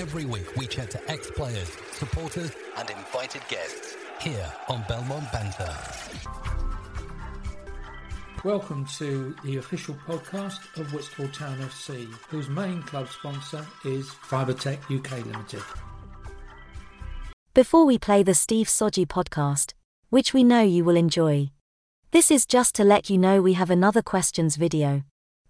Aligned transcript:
Every 0.00 0.24
week 0.24 0.56
we 0.56 0.66
chat 0.66 0.90
to 0.92 1.10
ex-players, 1.10 1.70
supporters 1.92 2.52
and 2.78 2.88
invited 2.88 3.42
guests 3.50 3.96
here 4.18 4.50
on 4.70 4.82
Belmont 4.88 5.30
Banter. 5.30 5.76
Welcome 8.42 8.86
to 8.96 9.36
the 9.44 9.58
official 9.58 9.94
podcast 10.06 10.80
of 10.80 10.90
Whitstable 10.94 11.28
Town 11.28 11.58
FC, 11.58 12.10
whose 12.30 12.48
main 12.48 12.80
club 12.84 13.10
sponsor 13.10 13.66
is 13.84 14.08
Fibertech 14.08 14.78
UK 14.84 15.22
Limited. 15.26 15.62
Before 17.52 17.84
we 17.84 17.98
play 17.98 18.22
the 18.22 18.32
Steve 18.32 18.68
Sodje 18.68 19.06
podcast, 19.06 19.74
which 20.08 20.32
we 20.32 20.42
know 20.42 20.62
you 20.62 20.82
will 20.82 20.96
enjoy, 20.96 21.50
this 22.10 22.30
is 22.30 22.46
just 22.46 22.74
to 22.76 22.84
let 22.84 23.10
you 23.10 23.18
know 23.18 23.42
we 23.42 23.52
have 23.52 23.68
another 23.68 24.00
questions 24.00 24.56
video, 24.56 25.02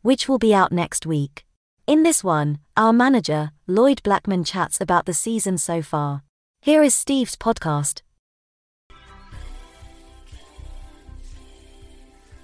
which 0.03 0.29
will 0.29 0.39
be 0.39 0.53
out 0.53 0.73
next 0.73 1.07
week. 1.07 1.45
In 1.91 2.05
this 2.05 2.23
one, 2.23 2.61
our 2.77 2.93
manager, 2.93 3.51
Lloyd 3.67 4.01
Blackman, 4.05 4.45
chats 4.45 4.81
about 4.81 5.07
the 5.07 5.13
season 5.13 5.59
so 5.59 5.83
far. 5.83 6.23
Here 6.63 6.85
is 6.85 6.95
Steve's 6.95 7.35
podcast. 7.35 8.03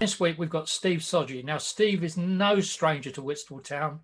This 0.00 0.18
week 0.18 0.36
we've 0.36 0.50
got 0.50 0.68
Steve 0.68 0.98
Sodje. 0.98 1.44
Now, 1.44 1.58
Steve 1.58 2.02
is 2.02 2.16
no 2.16 2.58
stranger 2.58 3.12
to 3.12 3.22
Whitstable 3.22 3.60
Town. 3.60 4.00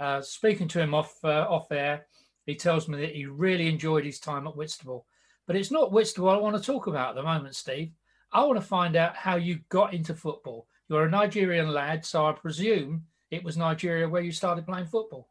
Uh, 0.00 0.22
speaking 0.22 0.68
to 0.68 0.80
him 0.80 0.94
off 0.94 1.22
uh, 1.22 1.46
off 1.50 1.70
air, 1.70 2.06
he 2.46 2.54
tells 2.54 2.88
me 2.88 2.98
that 3.02 3.14
he 3.14 3.26
really 3.26 3.68
enjoyed 3.68 4.06
his 4.06 4.18
time 4.18 4.46
at 4.46 4.56
Whitstable. 4.56 5.04
But 5.46 5.56
it's 5.56 5.70
not 5.70 5.92
Whitstable 5.92 6.30
I 6.30 6.38
want 6.38 6.56
to 6.56 6.62
talk 6.62 6.86
about 6.86 7.10
at 7.10 7.16
the 7.16 7.22
moment, 7.22 7.56
Steve. 7.56 7.92
I 8.32 8.42
want 8.42 8.58
to 8.58 8.66
find 8.66 8.96
out 8.96 9.16
how 9.16 9.36
you 9.36 9.60
got 9.68 9.92
into 9.92 10.14
football. 10.14 10.66
You're 10.88 11.04
a 11.04 11.10
Nigerian 11.10 11.68
lad, 11.68 12.06
so 12.06 12.24
I 12.24 12.32
presume 12.32 13.04
it 13.30 13.44
was 13.44 13.56
Nigeria 13.56 14.08
where 14.08 14.22
you 14.22 14.32
started 14.32 14.66
playing 14.66 14.86
football. 14.86 15.28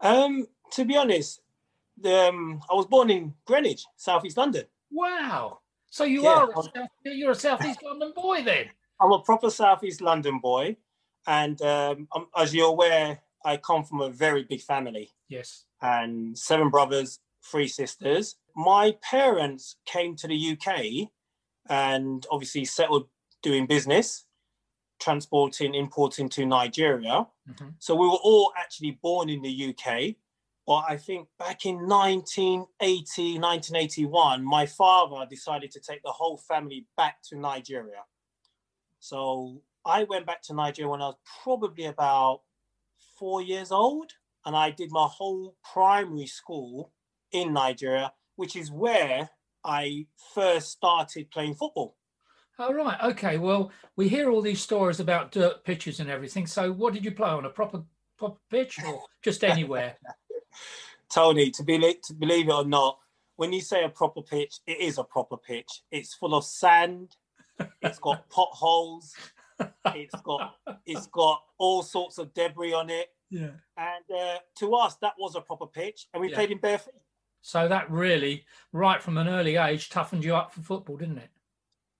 Um, 0.00 0.46
to 0.72 0.84
be 0.84 0.96
honest, 0.96 1.40
the, 2.00 2.28
um, 2.28 2.60
I 2.70 2.74
was 2.74 2.86
born 2.86 3.10
in 3.10 3.34
Greenwich, 3.46 3.84
Southeast 3.96 4.36
London. 4.36 4.64
Wow! 4.90 5.60
So 5.90 6.04
you 6.04 6.22
Yeah, 6.22 6.46
are 6.46 6.50
a, 6.50 6.88
you're 7.04 7.32
a 7.32 7.34
Southeast 7.34 7.82
London 7.82 8.12
boy 8.14 8.42
then? 8.42 8.66
I'm 9.00 9.12
a 9.12 9.20
proper 9.20 9.50
Southeast 9.50 10.00
London 10.00 10.38
boy, 10.38 10.76
and 11.26 11.60
um, 11.62 12.08
um, 12.14 12.26
as 12.36 12.54
you're 12.54 12.68
aware, 12.68 13.20
I 13.44 13.56
come 13.56 13.84
from 13.84 14.00
a 14.00 14.10
very 14.10 14.44
big 14.44 14.60
family 14.60 15.10
Yes. 15.28 15.64
and 15.82 16.36
seven 16.36 16.70
brothers, 16.70 17.20
three 17.44 17.68
sisters. 17.68 18.36
My 18.56 18.96
parents 19.02 19.76
came 19.86 20.16
to 20.16 20.28
the 20.28 20.56
UK 20.58 21.08
and 21.68 22.26
obviously 22.30 22.64
settled 22.64 23.08
doing 23.42 23.66
business, 23.66 24.26
transporting, 25.00 25.74
importing 25.74 26.28
to 26.30 26.46
Nigeria. 26.46 27.26
Mhm. 27.48 27.74
So 27.78 27.94
we 27.94 28.06
were 28.06 28.22
all 28.22 28.52
actually 28.56 28.92
born 28.92 29.28
in 29.28 29.42
the 29.42 29.50
UK. 29.50 30.16
But 30.66 30.84
I 30.88 30.96
think 30.98 31.28
back 31.38 31.66
in 31.66 31.88
1980, 31.88 33.38
1981, 33.38 34.44
my 34.44 34.66
father 34.66 35.26
decided 35.26 35.70
to 35.72 35.80
take 35.80 36.02
the 36.02 36.12
whole 36.12 36.36
family 36.36 36.86
back 36.96 37.22
to 37.24 37.36
Nigeria. 37.36 38.04
So 39.00 39.62
I 39.84 40.04
went 40.04 40.26
back 40.26 40.42
to 40.42 40.54
Nigeria 40.54 40.90
when 40.90 41.02
I 41.02 41.08
was 41.08 41.16
probably 41.42 41.86
about 41.86 42.42
four 43.18 43.42
years 43.42 43.72
old. 43.72 44.12
And 44.44 44.56
I 44.56 44.70
did 44.70 44.90
my 44.90 45.06
whole 45.06 45.56
primary 45.72 46.26
school 46.26 46.92
in 47.30 47.52
Nigeria, 47.52 48.14
which 48.36 48.56
is 48.56 48.70
where 48.70 49.30
I 49.64 50.06
first 50.34 50.70
started 50.70 51.30
playing 51.30 51.54
football. 51.54 51.96
All 52.60 52.74
right. 52.74 52.98
Okay. 53.02 53.38
Well, 53.38 53.72
we 53.96 54.08
hear 54.08 54.30
all 54.30 54.42
these 54.42 54.60
stories 54.60 55.00
about 55.00 55.32
dirt 55.32 55.64
pitches 55.64 55.98
and 55.98 56.10
everything. 56.10 56.46
So, 56.46 56.70
what 56.72 56.92
did 56.92 57.04
you 57.04 57.10
play 57.12 57.30
on 57.30 57.46
a 57.46 57.50
proper 57.50 57.82
proper 58.18 58.38
pitch 58.50 58.78
or 58.86 59.02
just 59.22 59.42
anywhere? 59.42 59.96
Tony, 61.12 61.50
to 61.52 61.62
believe, 61.62 62.02
to 62.02 62.14
believe 62.14 62.48
it 62.48 62.52
or 62.52 62.64
not, 62.64 62.98
when 63.36 63.52
you 63.52 63.62
say 63.62 63.82
a 63.82 63.88
proper 63.88 64.20
pitch, 64.22 64.56
it 64.66 64.78
is 64.78 64.98
a 64.98 65.04
proper 65.04 65.36
pitch. 65.38 65.82
It's 65.90 66.14
full 66.14 66.34
of 66.34 66.44
sand. 66.44 67.16
It's 67.80 67.98
got 67.98 68.28
potholes. 68.30 69.14
It's 69.86 70.14
got 70.22 70.54
it's 70.84 71.06
got 71.06 71.42
all 71.58 71.82
sorts 71.82 72.18
of 72.18 72.34
debris 72.34 72.74
on 72.74 72.90
it. 72.90 73.08
yeah. 73.30 73.52
And 73.78 74.04
uh, 74.14 74.38
to 74.58 74.74
us, 74.74 74.96
that 75.00 75.14
was 75.18 75.34
a 75.34 75.40
proper 75.40 75.66
pitch, 75.66 76.08
and 76.12 76.20
we 76.20 76.28
Yeah. 76.28 76.34
played 76.36 76.50
in 76.50 76.58
bare 76.58 76.78
feet. 76.78 76.94
So 77.42 77.68
that 77.68 77.90
really, 77.90 78.44
right 78.74 79.02
from 79.02 79.16
an 79.16 79.26
early 79.26 79.56
age, 79.56 79.88
toughened 79.88 80.24
you 80.24 80.36
up 80.36 80.52
for 80.52 80.60
football, 80.60 80.98
didn't 80.98 81.16
it? 81.18 81.30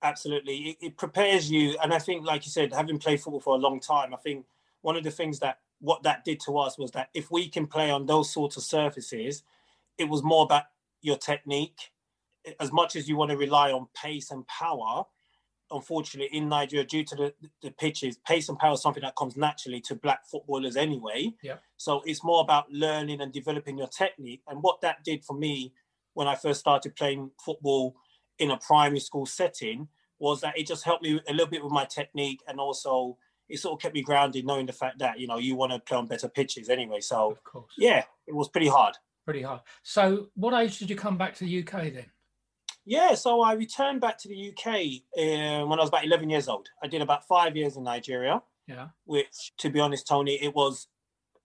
Absolutely, 0.02 0.56
it, 0.56 0.76
it 0.80 0.96
prepares 0.96 1.50
you. 1.50 1.76
And 1.82 1.92
I 1.92 1.98
think, 1.98 2.24
like 2.24 2.46
you 2.46 2.50
said, 2.50 2.72
having 2.72 2.98
played 2.98 3.20
football 3.20 3.40
for 3.40 3.54
a 3.54 3.58
long 3.58 3.80
time, 3.80 4.14
I 4.14 4.16
think 4.16 4.46
one 4.82 4.96
of 4.96 5.04
the 5.04 5.10
things 5.10 5.38
that 5.40 5.58
what 5.80 6.02
that 6.02 6.24
did 6.24 6.40
to 6.40 6.58
us 6.58 6.78
was 6.78 6.90
that 6.92 7.10
if 7.14 7.30
we 7.30 7.48
can 7.48 7.66
play 7.66 7.90
on 7.90 8.06
those 8.06 8.32
sorts 8.32 8.56
of 8.56 8.62
surfaces, 8.62 9.42
it 9.98 10.08
was 10.08 10.22
more 10.22 10.44
about 10.44 10.64
your 11.02 11.16
technique. 11.16 11.92
As 12.58 12.72
much 12.72 12.96
as 12.96 13.08
you 13.08 13.16
want 13.16 13.30
to 13.30 13.36
rely 13.36 13.72
on 13.72 13.88
pace 13.94 14.30
and 14.30 14.46
power, 14.46 15.04
unfortunately, 15.70 16.34
in 16.36 16.48
Nigeria, 16.48 16.86
due 16.86 17.04
to 17.04 17.14
the, 17.14 17.34
the 17.62 17.70
pitches, 17.70 18.18
pace 18.26 18.48
and 18.48 18.58
power 18.58 18.74
is 18.74 18.82
something 18.82 19.02
that 19.02 19.16
comes 19.16 19.36
naturally 19.36 19.80
to 19.82 19.94
black 19.94 20.26
footballers 20.26 20.76
anyway. 20.76 21.32
Yeah. 21.42 21.56
So 21.76 22.02
it's 22.04 22.24
more 22.24 22.40
about 22.42 22.70
learning 22.70 23.20
and 23.20 23.32
developing 23.32 23.78
your 23.78 23.88
technique. 23.88 24.42
And 24.48 24.62
what 24.62 24.80
that 24.80 25.04
did 25.04 25.24
for 25.24 25.34
me 25.34 25.72
when 26.14 26.26
I 26.26 26.34
first 26.34 26.60
started 26.60 26.96
playing 26.96 27.30
football 27.44 27.94
in 28.40 28.50
a 28.50 28.56
primary 28.58 29.00
school 29.00 29.26
setting 29.26 29.86
was 30.18 30.40
that 30.40 30.58
it 30.58 30.66
just 30.66 30.84
helped 30.84 31.02
me 31.02 31.20
a 31.28 31.32
little 31.32 31.46
bit 31.46 31.62
with 31.62 31.72
my 31.72 31.84
technique 31.84 32.40
and 32.48 32.58
also 32.58 33.16
it 33.48 33.58
sort 33.58 33.74
of 33.74 33.80
kept 33.82 33.94
me 33.94 34.02
grounded 34.02 34.44
knowing 34.46 34.66
the 34.66 34.72
fact 34.72 34.98
that 34.98 35.18
you 35.20 35.26
know 35.26 35.38
you 35.38 35.54
want 35.54 35.72
to 35.72 35.78
play 35.80 35.96
on 35.96 36.06
better 36.06 36.28
pitches 36.28 36.68
anyway 36.68 37.00
so 37.00 37.30
Of 37.30 37.42
course. 37.44 37.72
yeah 37.78 38.04
it 38.26 38.34
was 38.34 38.48
pretty 38.48 38.68
hard 38.68 38.94
Pretty 39.26 39.42
hard. 39.42 39.60
So, 39.82 40.28
what 40.34 40.54
age 40.60 40.78
did 40.78 40.88
you 40.90 40.96
come 40.96 41.16
back 41.18 41.34
to 41.36 41.44
the 41.44 41.62
UK 41.62 41.92
then? 41.92 42.06
yeah 42.86 43.14
so 43.14 43.42
i 43.42 43.52
returned 43.52 44.00
back 44.00 44.16
to 44.18 44.28
the 44.28 44.48
uk 44.50 44.66
uh, 44.66 45.66
when 45.68 45.78
i 45.78 45.82
was 45.82 45.88
about 45.90 46.04
11 46.06 46.30
years 46.30 46.48
old 46.48 46.66
i 46.82 46.86
did 46.86 47.02
about 47.02 47.26
five 47.28 47.54
years 47.54 47.76
in 47.76 47.82
nigeria 47.84 48.40
Yeah. 48.66 48.88
which 49.04 49.52
to 49.58 49.68
be 49.70 49.80
honest 49.80 50.06
tony 50.08 50.34
it 50.42 50.54
was 50.54 50.88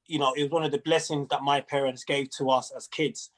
you 0.08 0.18
know 0.18 0.32
it 0.38 0.44
was 0.44 0.52
one 0.52 0.64
of 0.64 0.72
the 0.72 0.78
blessings 0.90 1.28
that 1.32 1.42
my 1.44 1.60
parents 1.60 2.06
gave 2.06 2.30
to 2.38 2.50
us 2.50 2.72
as 2.76 2.88
kids 2.88 3.32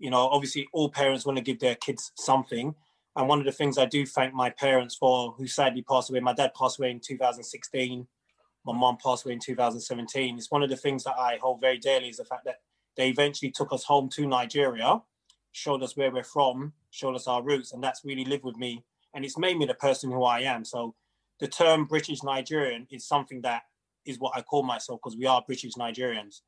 you 0.00 0.10
know 0.10 0.22
obviously 0.28 0.66
all 0.72 0.88
parents 0.88 1.24
want 1.24 1.36
to 1.38 1.44
give 1.44 1.60
their 1.60 1.76
kids 1.76 2.10
something 2.16 2.74
and 3.16 3.28
one 3.28 3.38
of 3.38 3.44
the 3.44 3.52
things 3.52 3.78
i 3.78 3.84
do 3.84 4.04
thank 4.04 4.34
my 4.34 4.50
parents 4.50 4.94
for 4.94 5.32
who 5.32 5.46
sadly 5.46 5.82
passed 5.82 6.10
away 6.10 6.20
my 6.20 6.32
dad 6.32 6.52
passed 6.58 6.78
away 6.78 6.90
in 6.90 7.00
2016 7.00 8.06
my 8.64 8.72
mom 8.72 8.96
passed 9.02 9.24
away 9.24 9.34
in 9.34 9.40
2017 9.40 10.36
it's 10.36 10.50
one 10.50 10.62
of 10.62 10.70
the 10.70 10.76
things 10.76 11.04
that 11.04 11.16
i 11.18 11.38
hold 11.40 11.60
very 11.60 11.78
dearly 11.78 12.08
is 12.08 12.16
the 12.16 12.24
fact 12.24 12.44
that 12.44 12.60
they 12.96 13.08
eventually 13.08 13.50
took 13.50 13.72
us 13.72 13.84
home 13.84 14.08
to 14.08 14.26
nigeria 14.26 15.00
showed 15.52 15.82
us 15.82 15.96
where 15.96 16.10
we're 16.10 16.24
from 16.24 16.72
showed 16.90 17.14
us 17.14 17.26
our 17.26 17.42
roots 17.42 17.72
and 17.72 17.82
that's 17.82 18.04
really 18.04 18.24
lived 18.24 18.44
with 18.44 18.56
me 18.56 18.84
and 19.14 19.24
it's 19.24 19.38
made 19.38 19.56
me 19.56 19.66
the 19.66 19.74
person 19.74 20.10
who 20.10 20.24
i 20.24 20.40
am 20.40 20.64
so 20.64 20.94
the 21.40 21.48
term 21.48 21.84
British 21.84 22.22
Nigerian 22.22 22.86
is 22.90 23.06
something 23.06 23.40
that 23.42 23.62
is 24.04 24.18
what 24.18 24.32
I 24.36 24.42
call 24.42 24.62
myself 24.62 25.00
because 25.02 25.16
we 25.16 25.26
are 25.26 25.42
British 25.46 25.74
Nigerians. 25.74 26.40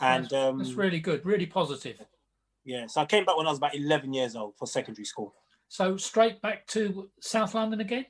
And 0.00 0.32
um, 0.32 0.58
That's 0.58 0.72
really 0.72 1.00
good, 1.00 1.24
really 1.26 1.46
positive. 1.46 2.00
yeah, 2.64 2.86
so 2.86 3.00
I 3.00 3.06
came 3.06 3.24
back 3.24 3.36
when 3.36 3.46
I 3.46 3.50
was 3.50 3.58
about 3.58 3.74
11 3.74 4.12
years 4.12 4.36
old 4.36 4.54
for 4.56 4.66
secondary 4.66 5.04
school. 5.04 5.34
So, 5.68 5.96
straight 5.96 6.40
back 6.40 6.66
to 6.68 7.10
South 7.20 7.54
London 7.54 7.80
again? 7.80 8.06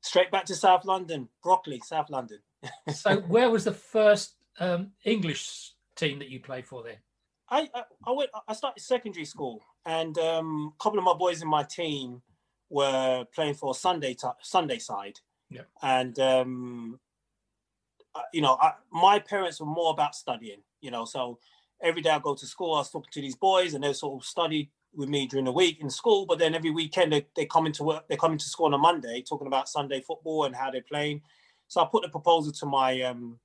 Straight 0.00 0.30
back 0.30 0.44
to 0.46 0.54
South 0.54 0.84
London, 0.84 1.28
Brockley, 1.42 1.80
South 1.84 2.10
London. 2.10 2.38
So, 2.94 3.18
where 3.20 3.50
was 3.50 3.64
the 3.64 3.72
first 3.72 4.36
um, 4.58 4.92
English 5.04 5.72
team 5.96 6.18
that 6.20 6.30
you 6.30 6.40
played 6.40 6.66
for 6.66 6.82
then? 6.82 6.96
I, 7.48 7.68
I 7.74 7.82
I 8.06 8.10
went. 8.12 8.30
I 8.48 8.54
started 8.54 8.80
secondary 8.80 9.24
school, 9.24 9.62
and 9.84 10.16
um, 10.18 10.72
a 10.74 10.82
couple 10.82 10.98
of 10.98 11.04
my 11.04 11.14
boys 11.14 11.42
in 11.42 11.48
my 11.48 11.62
team 11.62 12.22
were 12.70 13.24
playing 13.34 13.54
for 13.54 13.74
Sunday 13.74 14.14
t- 14.14 14.28
Sunday 14.42 14.78
side. 14.78 15.20
Yeah. 15.50 15.62
And 15.82 16.18
um, 16.18 17.00
you 18.32 18.40
know, 18.40 18.56
I, 18.60 18.72
my 18.90 19.18
parents 19.18 19.60
were 19.60 19.66
more 19.66 19.92
about 19.92 20.14
studying. 20.14 20.62
You 20.80 20.90
know, 20.90 21.04
so 21.04 21.38
every 21.82 22.02
day 22.02 22.10
I 22.10 22.18
go 22.18 22.34
to 22.34 22.46
school, 22.46 22.74
I 22.74 22.78
was 22.78 22.90
talking 22.90 23.10
to 23.12 23.20
these 23.20 23.36
boys, 23.36 23.74
and 23.74 23.84
they 23.84 23.92
sort 23.92 24.20
of 24.20 24.26
studied 24.26 24.70
with 24.96 25.08
me 25.08 25.26
during 25.26 25.44
the 25.44 25.52
week 25.52 25.78
in 25.80 25.90
school. 25.90 26.26
But 26.26 26.38
then 26.38 26.54
every 26.54 26.70
weekend 26.70 27.12
they, 27.12 27.26
they 27.36 27.46
come 27.46 27.66
into 27.66 27.84
work. 27.84 28.08
They 28.08 28.16
come 28.16 28.32
into 28.32 28.46
school 28.46 28.66
on 28.66 28.74
a 28.74 28.78
Monday, 28.78 29.22
talking 29.22 29.46
about 29.46 29.68
Sunday 29.68 30.00
football 30.00 30.44
and 30.44 30.54
how 30.54 30.70
they're 30.70 30.82
playing. 30.82 31.22
So 31.68 31.80
I 31.80 31.86
put 31.90 32.02
the 32.02 32.08
proposal 32.08 32.52
to 32.52 32.66
my 32.66 33.02
um, 33.02 33.38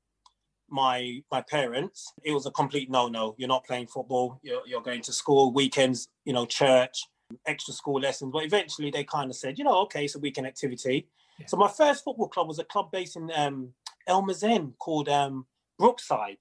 my 0.69 1.21
my 1.31 1.41
parents. 1.41 2.13
It 2.23 2.31
was 2.31 2.45
a 2.45 2.51
complete 2.51 2.89
no 2.89 3.07
no. 3.07 3.35
You're 3.37 3.47
not 3.47 3.65
playing 3.65 3.87
football. 3.87 4.39
You're 4.43 4.61
you're 4.65 4.81
going 4.81 5.01
to 5.03 5.13
school 5.13 5.53
weekends. 5.53 6.07
You 6.25 6.33
know, 6.33 6.45
church, 6.45 7.03
extra 7.45 7.73
school 7.73 7.99
lessons. 7.99 8.31
But 8.31 8.43
eventually 8.43 8.91
they 8.91 9.03
kind 9.03 9.29
of 9.29 9.35
said, 9.35 9.57
you 9.57 9.63
know, 9.63 9.81
okay, 9.83 10.05
it's 10.05 10.15
a 10.15 10.19
weekend 10.19 10.47
activity. 10.47 11.07
Yeah. 11.39 11.45
So 11.47 11.57
my 11.57 11.67
first 11.67 12.03
football 12.03 12.27
club 12.27 12.47
was 12.47 12.59
a 12.59 12.63
club 12.63 12.91
based 12.91 13.15
in 13.15 13.31
um, 13.35 13.73
Elmer's 14.07 14.43
End 14.43 14.73
called 14.79 15.09
um, 15.09 15.45
Brookside. 15.79 16.37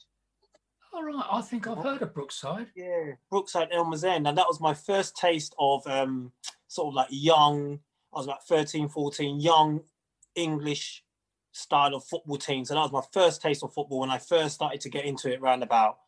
All 0.93 1.05
right, 1.05 1.25
I 1.31 1.41
think 1.43 1.67
I've 1.69 1.83
heard 1.83 2.03
of 2.03 2.13
Brookside. 2.13 2.67
Yeah, 2.75 3.13
Brookside 3.31 3.69
Elmer's 3.73 4.05
End. 4.05 4.27
And 4.27 4.37
that 4.37 4.47
was 4.49 4.61
my 4.61 4.75
first 4.75 5.17
taste 5.17 5.55
of 5.59 5.87
um, 5.87 6.33
sort 6.67 6.89
of 6.89 6.95
like 6.95 7.09
young, 7.11 7.79
I 8.13 8.19
was 8.19 8.27
about 8.27 8.47
13, 8.47 8.89
14, 8.89 9.41
young 9.41 9.83
English 10.35 11.05
style 11.53 11.95
of 11.95 12.05
football 12.05 12.37
team. 12.37 12.65
So 12.65 12.75
that 12.75 12.81
was 12.81 12.93
my 12.93 13.05
first 13.13 13.41
taste 13.41 13.63
of 13.63 13.73
football 13.73 14.01
when 14.01 14.11
I 14.11 14.19
first 14.19 14.57
started 14.57 14.81
to 14.83 14.89
get 14.89 15.05
into 15.05 15.33
it 15.33 15.41
around 15.41 15.63
about 15.63 15.99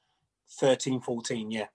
13, 0.58 1.00
14. 1.00 1.50
Yeah. 1.50 1.66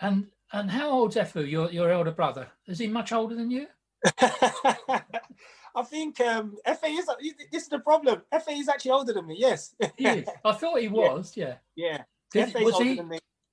And 0.00 0.28
and 0.52 0.70
how 0.70 0.90
old's 0.90 1.16
Efe, 1.16 1.48
your 1.50 1.70
your 1.70 1.90
elder 1.90 2.12
brother? 2.12 2.48
Is 2.66 2.78
he 2.78 2.86
much 2.86 3.12
older 3.12 3.34
than 3.34 3.50
you? 3.50 3.66
I 4.20 5.82
think 5.84 6.20
um, 6.20 6.56
Efe 6.66 6.98
is. 6.98 7.06
This 7.52 7.64
is 7.64 7.68
the 7.68 7.80
problem. 7.80 8.22
Efe 8.32 8.58
is 8.58 8.68
actually 8.68 8.92
older 8.92 9.12
than 9.12 9.26
me. 9.26 9.36
Yes. 9.38 9.74
I 9.80 10.52
thought 10.52 10.80
he 10.80 10.88
was. 11.02 11.36
Yeah. 11.36 11.56
Yeah. 11.76 12.04
Did- 12.32 12.54
was 12.54 12.78
he- 12.78 13.00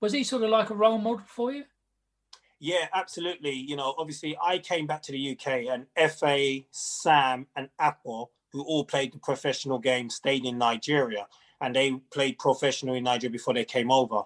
Was 0.01 0.11
he 0.13 0.23
sort 0.23 0.43
of 0.43 0.49
like 0.49 0.69
a 0.69 0.75
role 0.75 0.97
model 0.97 1.25
for 1.25 1.51
you? 1.51 1.63
Yeah, 2.59 2.87
absolutely. 2.93 3.51
You 3.53 3.75
know, 3.75 3.95
obviously, 3.97 4.37
I 4.41 4.59
came 4.59 4.85
back 4.87 5.01
to 5.03 5.11
the 5.11 5.31
UK, 5.31 5.67
and 5.67 5.87
Efe, 5.97 6.65
Sam, 6.71 7.47
and 7.55 7.69
Akpo, 7.79 8.27
who 8.51 8.63
all 8.63 8.85
played 8.85 9.13
the 9.13 9.19
professional 9.19 9.79
game, 9.79 10.09
stayed 10.09 10.45
in 10.45 10.57
Nigeria, 10.57 11.27
and 11.61 11.75
they 11.75 11.93
played 12.13 12.37
professional 12.39 12.95
in 12.95 13.03
Nigeria 13.05 13.31
before 13.31 13.53
they 13.53 13.65
came 13.65 13.91
over. 13.91 14.23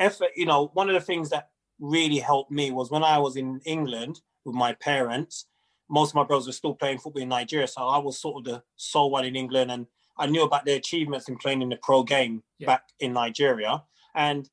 Efe, 0.00 0.28
you 0.34 0.46
know, 0.46 0.68
one 0.74 0.88
of 0.88 0.94
the 0.94 1.00
things 1.00 1.30
that 1.30 1.50
really 1.78 2.18
helped 2.18 2.50
me 2.50 2.70
was 2.70 2.90
when 2.90 3.04
I 3.04 3.18
was 3.18 3.36
in 3.36 3.60
England 3.64 4.22
with 4.44 4.54
my 4.54 4.72
parents. 4.74 5.46
Most 5.88 6.10
of 6.10 6.14
my 6.16 6.24
brothers 6.24 6.46
were 6.46 6.52
still 6.52 6.74
playing 6.74 6.98
football 6.98 7.22
in 7.22 7.28
Nigeria, 7.28 7.66
so 7.68 7.86
I 7.86 7.98
was 7.98 8.18
sort 8.18 8.38
of 8.38 8.44
the 8.52 8.62
sole 8.76 9.10
one 9.10 9.24
in 9.24 9.36
England, 9.36 9.70
and 9.70 9.86
I 10.22 10.26
knew 10.26 10.44
about 10.44 10.64
their 10.64 10.76
achievements 10.76 11.28
in 11.28 11.36
playing 11.36 11.62
in 11.62 11.68
the 11.68 11.76
pro 11.88 12.02
game 12.04 12.42
Yeah. 12.58 12.66
back 12.68 12.84
in 13.00 13.12
Nigeria. 13.12 13.82
And 14.14 14.48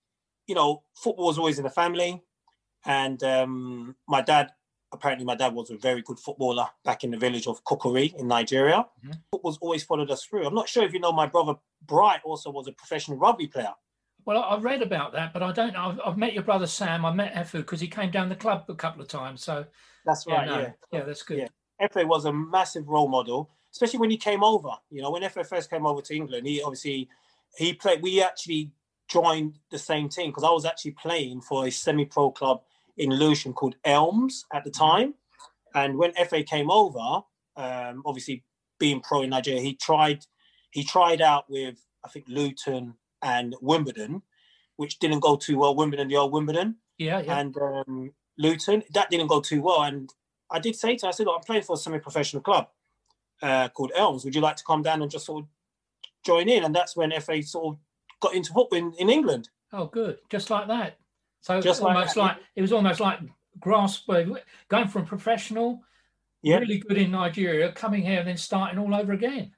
you 0.47 0.55
know, 0.55 0.81
football 1.03 1.27
was 1.27 1.37
always 1.37 1.59
in 1.59 1.63
the 1.63 1.69
family 1.69 2.23
and 2.85 3.21
um, 3.23 3.95
my 4.07 4.21
dad 4.21 4.49
apparently 4.91 5.23
my 5.23 5.35
dad 5.35 5.53
was 5.53 5.69
a 5.69 5.77
very 5.77 6.01
good 6.01 6.17
footballer 6.17 6.65
back 6.83 7.03
in 7.03 7.11
the 7.11 7.17
village 7.17 7.45
of 7.45 7.63
Kokori 7.63 8.15
in 8.15 8.27
Nigeria. 8.27 8.87
Mhm. 9.05 9.13
Football's 9.31 9.59
always 9.61 9.83
followed 9.83 10.09
us 10.09 10.23
through. 10.25 10.47
I'm 10.47 10.55
not 10.55 10.67
sure 10.67 10.83
if 10.83 10.91
you 10.93 10.99
know 10.99 11.11
my 11.11 11.27
brother 11.27 11.53
Bright 11.83 12.21
also 12.25 12.49
was 12.49 12.67
a 12.67 12.71
professional 12.71 13.17
rugby 13.19 13.45
player. 13.47 13.73
Well, 14.25 14.41
I 14.43 14.57
read 14.57 14.81
about 14.81 15.11
that, 15.13 15.31
but 15.33 15.43
I 15.43 15.51
don't 15.51 15.73
know. 15.73 15.89
I've, 15.89 15.99
I've 16.03 16.17
met 16.17 16.33
your 16.33 16.41
brother 16.43 16.65
Sam. 16.65 17.05
I 17.05 17.11
met 17.13 17.33
Efe 17.35 17.51
because 17.53 17.79
he 17.79 17.87
came 17.87 18.09
down 18.09 18.29
the 18.29 18.35
club 18.35 18.65
a 18.67 18.73
couple 18.75 19.01
of 19.03 19.07
times. 19.07 19.43
So 19.43 19.65
That's 20.05 20.25
yeah, 20.27 20.33
right. 20.35 20.47
no, 20.47 20.59
Yeah. 20.59 20.71
yeah, 20.91 21.03
that's 21.03 21.21
good. 21.21 21.37
Yeah. 21.37 21.47
Efe 21.87 22.07
was 22.07 22.25
a 22.25 22.33
massive 22.33 22.87
role 22.87 23.07
model, 23.07 23.51
especially 23.71 23.99
when 23.99 24.09
he 24.09 24.17
came 24.17 24.43
over. 24.43 24.71
You 24.89 25.01
know, 25.01 25.11
when 25.11 25.23
Efe 25.23 25.45
first 25.45 25.69
came 25.69 25.85
over 25.85 26.01
to 26.01 26.15
England, 26.15 26.47
he 26.47 26.61
obviously 26.61 27.09
he 27.57 27.73
played. 27.73 28.01
We 28.01 28.21
actually 28.21 28.71
joined 29.07 29.59
the 29.71 29.79
same 29.79 30.09
team 30.09 30.29
because 30.29 30.43
I 30.43 30.51
was 30.51 30.65
actually 30.65 30.91
playing 30.91 31.41
for 31.41 31.65
a 31.65 31.71
semi-pro 31.71 32.31
club 32.31 32.61
in 32.97 33.09
Lewisham 33.09 33.53
called 33.53 33.75
Elms 33.83 34.45
at 34.53 34.63
the 34.63 34.69
time. 34.69 35.15
And 35.73 35.97
when 35.97 36.11
Efe 36.13 36.45
came 36.45 36.69
over, 36.69 37.21
um, 37.55 38.03
obviously 38.05 38.43
being 38.79 39.01
pro 39.01 39.21
in 39.23 39.31
Nigeria, 39.31 39.61
he 39.61 39.75
tried 39.75 40.25
he 40.71 40.83
tried 40.83 41.21
out 41.21 41.49
with 41.49 41.85
I 42.05 42.09
think 42.09 42.25
Luton 42.27 42.95
and 43.21 43.55
Wimbledon, 43.61 44.21
which 44.77 44.99
didn't 44.99 45.19
go 45.19 45.35
too 45.35 45.57
well. 45.57 45.75
Wimbledon, 45.75 46.07
the 46.07 46.17
old 46.17 46.31
Wimbledon 46.31 46.77
Yeah, 46.97 47.21
yeah. 47.21 47.39
and 47.39 47.57
um, 47.57 48.13
Luton. 48.37 48.83
That 48.93 49.09
didn't 49.09 49.27
go 49.27 49.41
too 49.41 49.61
well. 49.61 49.83
And 49.83 50.11
I 50.49 50.59
did 50.59 50.75
say 50.75 50.95
to 50.95 51.05
her, 51.05 51.09
I 51.09 51.11
said, 51.11 51.25
Look, 51.25 51.35
I'm 51.37 51.43
playing 51.43 51.63
for 51.63 51.73
a 51.73 51.77
semi-professional 51.77 52.41
club 52.41 52.69
uh, 53.41 53.69
called 53.69 53.91
Elms. 53.95 54.25
Would 54.25 54.35
you 54.35 54.41
like 54.41 54.55
to 54.57 54.63
come 54.63 54.81
down 54.81 55.01
and 55.01 55.11
just 55.11 55.25
sort 55.25 55.43
of 55.43 55.49
join 56.25 56.49
in? 56.49 56.63
And 56.63 56.75
that's 56.75 56.95
when 56.95 57.11
Efe 57.11 57.45
sort 57.47 57.73
of 57.75 57.79
got 58.19 58.33
into 58.35 58.53
football 58.53 58.77
in, 58.79 58.93
in 58.93 59.09
England. 59.09 59.49
Oh, 59.73 59.85
good. 59.85 60.19
Just 60.29 60.49
like 60.49 60.67
that. 60.67 60.97
So 61.41 61.61
Just 61.61 61.81
like 61.81 61.95
almost 61.95 62.15
that, 62.15 62.21
like, 62.21 62.37
it 62.55 62.61
was 62.61 62.73
almost 62.73 62.99
like 62.99 63.19
grasp 63.59 64.09
going 64.67 64.87
from 64.87 65.05
professional, 65.05 65.81
Yeah. 66.41 66.57
really 66.59 66.79
good 66.79 66.97
in 66.97 67.11
Nigeria, 67.11 67.71
coming 67.71 68.03
here 68.03 68.19
and 68.19 68.27
then 68.27 68.37
starting 68.37 68.79
all 68.79 68.93
over 68.93 69.13
again. 69.13 69.53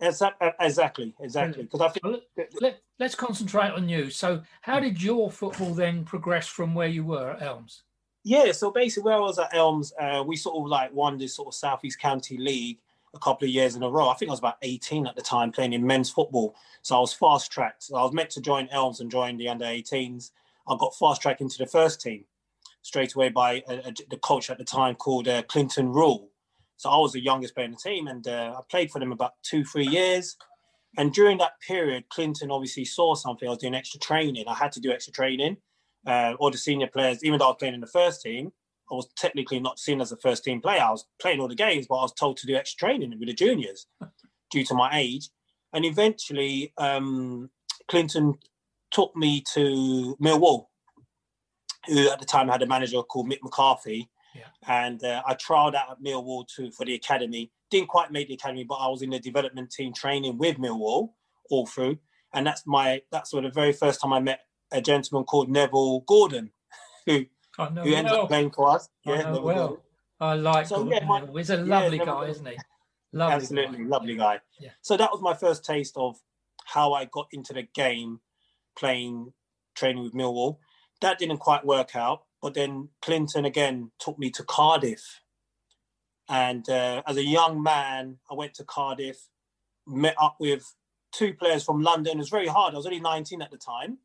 Uh, 0.00 0.12
Exactly, 0.60 1.14
exactly. 1.20 1.62
Because 1.62 1.80
I 1.80 1.88
think 1.88 2.04
Well, 2.04 2.20
let, 2.60 2.80
let's 2.98 3.14
concentrate 3.14 3.70
on 3.70 3.88
you. 3.88 4.10
So, 4.10 4.42
how 4.60 4.80
did 4.80 5.00
your 5.00 5.30
football 5.30 5.74
then 5.74 6.04
progress 6.04 6.48
from 6.48 6.74
where 6.74 6.88
you 6.88 7.04
were 7.04 7.30
at 7.30 7.42
Elms? 7.42 7.82
Yeah, 8.24 8.52
so 8.52 8.70
basically, 8.70 9.04
where 9.04 9.16
I 9.16 9.20
was 9.20 9.38
at 9.38 9.54
Elms, 9.54 9.92
uh, 10.00 10.22
we 10.26 10.36
sort 10.36 10.56
of 10.56 10.66
like 10.68 10.92
won 10.92 11.18
this 11.18 11.34
sort 11.36 11.48
of 11.48 11.54
Southeast 11.54 11.98
County 12.00 12.36
League 12.36 12.78
a 13.14 13.18
couple 13.18 13.46
of 13.46 13.54
years 13.54 13.76
in 13.76 13.82
a 13.82 13.90
row. 13.90 14.08
I 14.08 14.14
think 14.14 14.30
I 14.30 14.32
was 14.32 14.38
about 14.38 14.56
18 14.62 15.06
at 15.06 15.16
the 15.16 15.22
time 15.22 15.52
playing 15.52 15.72
in 15.72 15.86
men's 15.86 16.10
football. 16.10 16.54
So 16.82 16.96
I 16.96 17.00
was 17.00 17.12
fast 17.12 17.52
tracked. 17.52 17.84
So 17.84 17.96
I 17.96 18.02
was 18.02 18.12
meant 18.12 18.30
to 18.30 18.40
join 18.40 18.68
Elms 18.68 19.00
and 19.00 19.10
join 19.10 19.36
the 19.36 19.48
under 19.48 19.64
18s. 19.64 20.30
I 20.68 20.76
got 20.78 20.96
fast 20.96 21.20
tracked 21.20 21.40
into 21.40 21.58
the 21.58 21.66
first 21.66 22.00
team 22.00 22.24
straight 22.82 23.14
away 23.14 23.28
by 23.28 23.62
uh, 23.68 23.74
uh, 23.74 23.92
the 24.10 24.16
coach 24.18 24.50
at 24.50 24.58
the 24.58 24.64
time 24.64 24.94
called 24.94 25.28
uh, 25.28 25.42
Clinton 25.44 25.88
Rule. 25.88 26.30
So 26.76 26.90
I 26.90 26.96
was 26.96 27.12
the 27.12 27.20
youngest 27.20 27.54
player 27.54 27.66
in 27.66 27.72
the 27.72 27.76
team 27.76 28.08
and 28.08 28.26
uh, 28.26 28.56
I 28.58 28.60
played 28.68 28.90
for 28.90 28.98
them 28.98 29.12
about 29.12 29.34
two, 29.42 29.64
three 29.64 29.86
years. 29.86 30.36
And 30.98 31.12
during 31.12 31.38
that 31.38 31.60
period, 31.66 32.08
Clinton 32.08 32.50
obviously 32.50 32.84
saw 32.84 33.14
something. 33.14 33.46
I 33.46 33.50
was 33.50 33.60
doing 33.60 33.74
extra 33.74 34.00
training. 34.00 34.44
I 34.48 34.54
had 34.54 34.72
to 34.72 34.80
do 34.80 34.90
extra 34.90 35.12
training. 35.12 35.58
Uh, 36.04 36.34
all 36.40 36.50
the 36.50 36.58
senior 36.58 36.88
players, 36.88 37.22
even 37.22 37.38
though 37.38 37.46
I 37.46 37.48
was 37.48 37.56
playing 37.60 37.74
in 37.74 37.80
the 37.80 37.86
first 37.86 38.22
team, 38.22 38.52
I 38.92 38.94
was 38.94 39.08
technically 39.16 39.58
not 39.58 39.78
seen 39.78 40.02
as 40.02 40.12
a 40.12 40.18
first 40.18 40.44
team 40.44 40.60
player. 40.60 40.82
I 40.82 40.90
was 40.90 41.06
playing 41.20 41.40
all 41.40 41.48
the 41.48 41.54
games, 41.54 41.86
but 41.88 41.96
I 41.96 42.02
was 42.02 42.12
told 42.12 42.36
to 42.38 42.46
do 42.46 42.54
extra 42.54 42.88
training 42.88 43.18
with 43.18 43.28
the 43.28 43.32
juniors 43.32 43.86
due 44.50 44.64
to 44.64 44.74
my 44.74 44.90
age. 44.92 45.30
And 45.72 45.86
eventually, 45.86 46.74
um, 46.76 47.48
Clinton 47.88 48.34
took 48.90 49.16
me 49.16 49.42
to 49.54 50.16
Millwall, 50.22 50.66
who 51.86 52.10
at 52.10 52.20
the 52.20 52.26
time 52.26 52.48
had 52.48 52.60
a 52.60 52.66
manager 52.66 53.02
called 53.02 53.30
Mick 53.30 53.38
McCarthy. 53.42 54.10
Yeah. 54.34 54.42
And 54.68 55.02
uh, 55.02 55.22
I 55.26 55.34
trialed 55.34 55.74
out 55.74 55.90
at 55.90 56.02
Millwall 56.02 56.46
too 56.46 56.70
for 56.70 56.84
the 56.84 56.94
academy. 56.94 57.50
Didn't 57.70 57.88
quite 57.88 58.12
make 58.12 58.28
the 58.28 58.34
academy, 58.34 58.64
but 58.64 58.74
I 58.74 58.88
was 58.88 59.00
in 59.00 59.10
the 59.10 59.18
development 59.18 59.70
team 59.70 59.94
training 59.94 60.36
with 60.36 60.58
Millwall 60.58 61.12
all 61.50 61.66
through. 61.66 61.98
And 62.34 62.46
that's 62.46 62.66
my 62.66 63.00
that's 63.10 63.32
where 63.32 63.42
the 63.42 63.50
very 63.50 63.72
first 63.72 64.02
time 64.02 64.12
I 64.12 64.20
met 64.20 64.40
a 64.70 64.82
gentleman 64.82 65.24
called 65.24 65.50
Neville 65.50 66.00
Gordon, 66.00 66.50
who 67.06 67.26
I 67.58 67.68
know 67.68 67.82
who 67.82 67.94
ended 67.94 68.12
well. 68.12 68.22
up 68.22 68.28
playing 68.28 68.50
for 68.50 68.70
us. 68.70 68.88
I 69.06 69.22
know 69.22 69.40
well. 69.40 69.82
I 70.20 70.34
like 70.34 70.66
So, 70.66 70.88
yeah, 70.88 71.04
my- 71.04 71.26
He's 71.36 71.50
a 71.50 71.56
lovely 71.58 71.98
Neville 71.98 72.14
guy, 72.20 72.26
isn't 72.28 72.46
he? 72.46 72.56
Lovely 73.12 73.34
Absolutely, 73.34 73.78
guy. 73.78 73.84
lovely 73.84 74.16
guy. 74.16 74.40
Yeah. 74.58 74.70
So 74.80 74.96
that 74.96 75.10
was 75.12 75.20
my 75.20 75.34
first 75.34 75.64
taste 75.64 75.94
of 75.96 76.16
how 76.64 76.92
I 76.94 77.04
got 77.06 77.26
into 77.32 77.52
the 77.52 77.62
game, 77.74 78.20
playing 78.76 79.32
training 79.74 80.02
with 80.02 80.14
Millwall. 80.14 80.58
That 81.00 81.18
didn't 81.18 81.38
quite 81.38 81.66
work 81.66 81.94
out, 81.96 82.22
but 82.40 82.54
then 82.54 82.88
Clinton 83.02 83.44
again 83.44 83.90
took 83.98 84.18
me 84.18 84.30
to 84.30 84.44
Cardiff, 84.44 85.20
and 86.28 86.68
uh, 86.70 87.02
as 87.06 87.16
a 87.16 87.24
young 87.24 87.62
man, 87.62 88.18
I 88.30 88.34
went 88.34 88.54
to 88.54 88.64
Cardiff, 88.64 89.28
met 89.86 90.14
up 90.20 90.36
with 90.38 90.74
two 91.12 91.34
players 91.34 91.64
from 91.64 91.82
London. 91.82 92.14
It 92.16 92.18
was 92.18 92.28
very 92.30 92.46
hard. 92.46 92.74
I 92.74 92.76
was 92.76 92.86
only 92.86 93.00
19 93.00 93.42
at 93.42 93.50
the 93.50 93.58
time, 93.58 93.98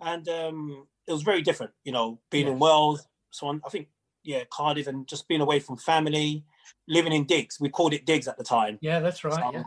and 0.00 0.26
um, 0.28 0.86
it 1.06 1.12
was 1.12 1.22
very 1.22 1.42
different. 1.42 1.72
You 1.84 1.92
know, 1.92 2.20
being 2.30 2.46
in 2.48 2.58
Wales. 2.58 3.06
So 3.30 3.46
I'm- 3.46 3.62
I 3.66 3.68
think 3.70 3.88
yeah, 4.24 4.44
Cardiff, 4.50 4.86
and 4.86 5.06
just 5.08 5.26
being 5.26 5.40
away 5.40 5.58
from 5.58 5.76
family, 5.76 6.44
living 6.86 7.12
in 7.12 7.24
digs. 7.24 7.58
We 7.58 7.68
called 7.70 7.92
it 7.92 8.06
digs 8.06 8.28
at 8.28 8.38
the 8.38 8.44
time. 8.44 8.78
Yeah, 8.80 9.00
that's 9.00 9.24
right. 9.24 9.34
So 9.34 9.52
Yeah. 9.52 9.64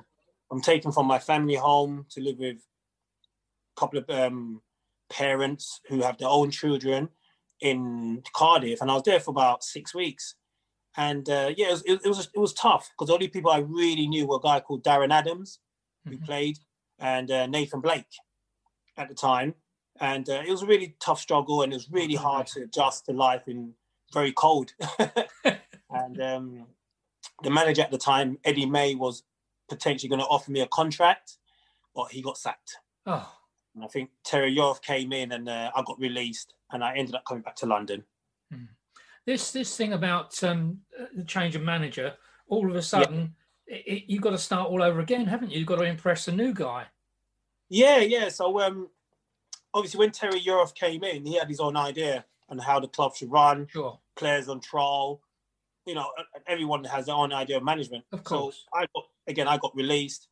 I'm 0.52 0.62
taken 0.62 0.92
from 0.94 1.08
my 1.08 1.20
family 1.20 1.56
home 1.56 2.06
to 2.12 2.22
live 2.22 2.38
with 2.38 2.58
a 3.76 3.80
couple 3.80 4.00
of 4.00 4.10
um, 4.10 4.62
parents 5.10 5.82
who 5.90 6.02
have 6.04 6.18
their 6.18 6.30
own 6.30 6.52
children 6.52 7.10
in 7.60 8.24
Cardiff, 8.34 8.82
and 8.82 8.90
I 8.90 8.94
was 8.94 9.04
there 9.04 9.20
for 9.20 9.32
about 9.32 9.64
six 9.64 9.94
weeks. 9.94 10.36
And 10.98 11.30
uh, 11.30 11.54
yeah, 11.58 11.68
it 11.68 11.72
was, 11.72 11.82
it, 11.86 12.02
it 12.06 12.08
was 12.08 12.30
it 12.34 12.40
was 12.40 12.54
tough 12.54 12.90
because 12.92 13.08
the 13.10 13.14
only 13.14 13.28
people 13.28 13.52
I 13.52 13.58
really 13.60 14.08
knew 14.08 14.28
were 14.28 14.38
a 14.38 14.40
guy 14.40 14.62
called 14.62 14.84
Darren 14.86 15.12
Adams 15.12 15.60
who 16.06 16.18
Mhm. 16.18 16.26
played 16.26 16.58
and 17.00 17.30
uh, 17.30 17.48
Nathan 17.48 17.82
Blake 17.82 18.06
at 18.96 19.10
the 19.10 19.16
time, 19.16 19.56
and 20.00 20.30
uh, 20.30 20.44
it 20.46 20.52
was 20.52 20.62
a 20.62 20.66
really 20.66 20.96
tough 21.00 21.20
struggle, 21.20 21.62
and 21.62 21.72
it 21.72 21.76
was 21.76 21.92
really 21.92 22.16
hard 22.16 22.48
to 22.48 22.64
adjust 22.64 23.06
to 23.06 23.14
life 23.14 23.48
in 23.48 23.74
very 24.14 24.32
cold. 24.32 24.74
and 25.90 26.22
um, 26.22 26.66
the 27.44 27.50
manager 27.50 27.82
at 27.82 27.92
the 27.92 27.98
time, 27.98 28.38
Eddie 28.44 28.66
May, 28.66 28.96
was 28.96 29.24
potentially 29.70 30.10
going 30.10 30.22
to 30.22 30.28
offer 30.28 30.52
me 30.52 30.62
a 30.62 30.68
contract, 30.68 31.38
but 31.96 32.12
he 32.12 32.22
got 32.22 32.38
sacked. 32.38 32.78
Oh, 33.06 33.32
And 33.74 33.84
I 33.84 33.88
think 33.88 34.10
Terry 34.24 34.56
Yorath 34.56 34.82
came 34.82 35.14
in, 35.14 35.32
and 35.32 35.48
uh, 35.48 35.72
I 35.76 35.82
got 35.84 36.00
released, 36.00 36.54
and 36.72 36.84
I 36.84 36.96
ended 36.96 37.16
up 37.16 37.24
coming 37.26 37.44
back 37.44 37.56
to 37.58 37.66
London. 37.66 38.04
this 39.26 39.52
this 39.52 39.76
thing 39.76 39.94
about 39.94 40.42
um, 40.44 40.80
the 41.16 41.24
change 41.24 41.56
of 41.56 41.62
manager, 41.62 42.14
all 42.48 42.70
of 42.70 42.76
a 42.76 42.82
sudden, 42.82 43.34
it, 43.68 43.84
it, 43.86 44.04
you've 44.08 44.22
got 44.22 44.32
to 44.32 44.38
start 44.38 44.70
all 44.70 44.84
over 44.84 45.00
again, 45.00 45.26
haven't 45.26 45.52
you? 45.52 45.60
You've 45.60 45.68
got 45.68 45.78
to 45.78 45.84
impress 45.84 46.28
a 46.28 46.32
new 46.32 46.54
guy. 46.54 46.86
Yeah, 47.70 48.00
yeah. 48.00 48.30
So 48.30 48.60
um, 48.62 48.90
obviously, 49.76 50.00
when 50.00 50.12
Terry 50.12 50.42
Yorath 50.42 50.74
came 50.74 51.04
in, 51.04 51.26
he 51.26 51.36
had 51.38 51.48
his 51.48 51.60
own 51.60 51.78
idea 51.78 52.26
on 52.50 52.58
how 52.58 52.80
the 52.80 52.88
club 52.88 53.16
should 53.16 53.32
run, 53.32 53.68
Sure. 53.72 54.00
players 54.16 54.48
on 54.50 54.60
trial. 54.62 55.22
You 55.86 55.94
know, 55.94 56.08
everyone 56.48 56.84
has 56.86 57.06
their 57.06 57.16
own 57.16 57.32
idea 57.32 57.58
of 57.58 57.64
management. 57.64 58.06
Of 58.12 58.24
course. 58.24 58.66
So 58.74 58.80
I 58.80 58.88
got 58.96 59.04
again, 59.28 59.48
I 59.48 59.58
got 59.58 59.76
released, 59.76 60.28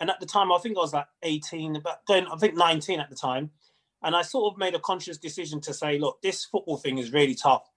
and 0.00 0.08
at 0.08 0.20
the 0.20 0.26
time, 0.26 0.50
I 0.50 0.58
think 0.58 0.78
I 0.78 0.80
was 0.80 0.94
like 0.94 1.06
eighteen, 1.22 1.80
but 1.84 2.00
then 2.08 2.26
I 2.28 2.36
think 2.36 2.54
nineteen 2.56 3.00
at 3.00 3.10
the 3.10 3.16
time, 3.16 3.50
and 4.02 4.16
I 4.16 4.22
sort 4.22 4.52
of 4.54 4.58
made 4.58 4.74
a 4.74 4.80
conscious 4.80 5.18
decision 5.18 5.60
to 5.62 5.74
say, 5.74 5.98
look, 5.98 6.22
this 6.22 6.44
football 6.46 6.78
thing 6.78 6.96
is 6.96 7.12
really 7.12 7.34
tough. 7.34 7.68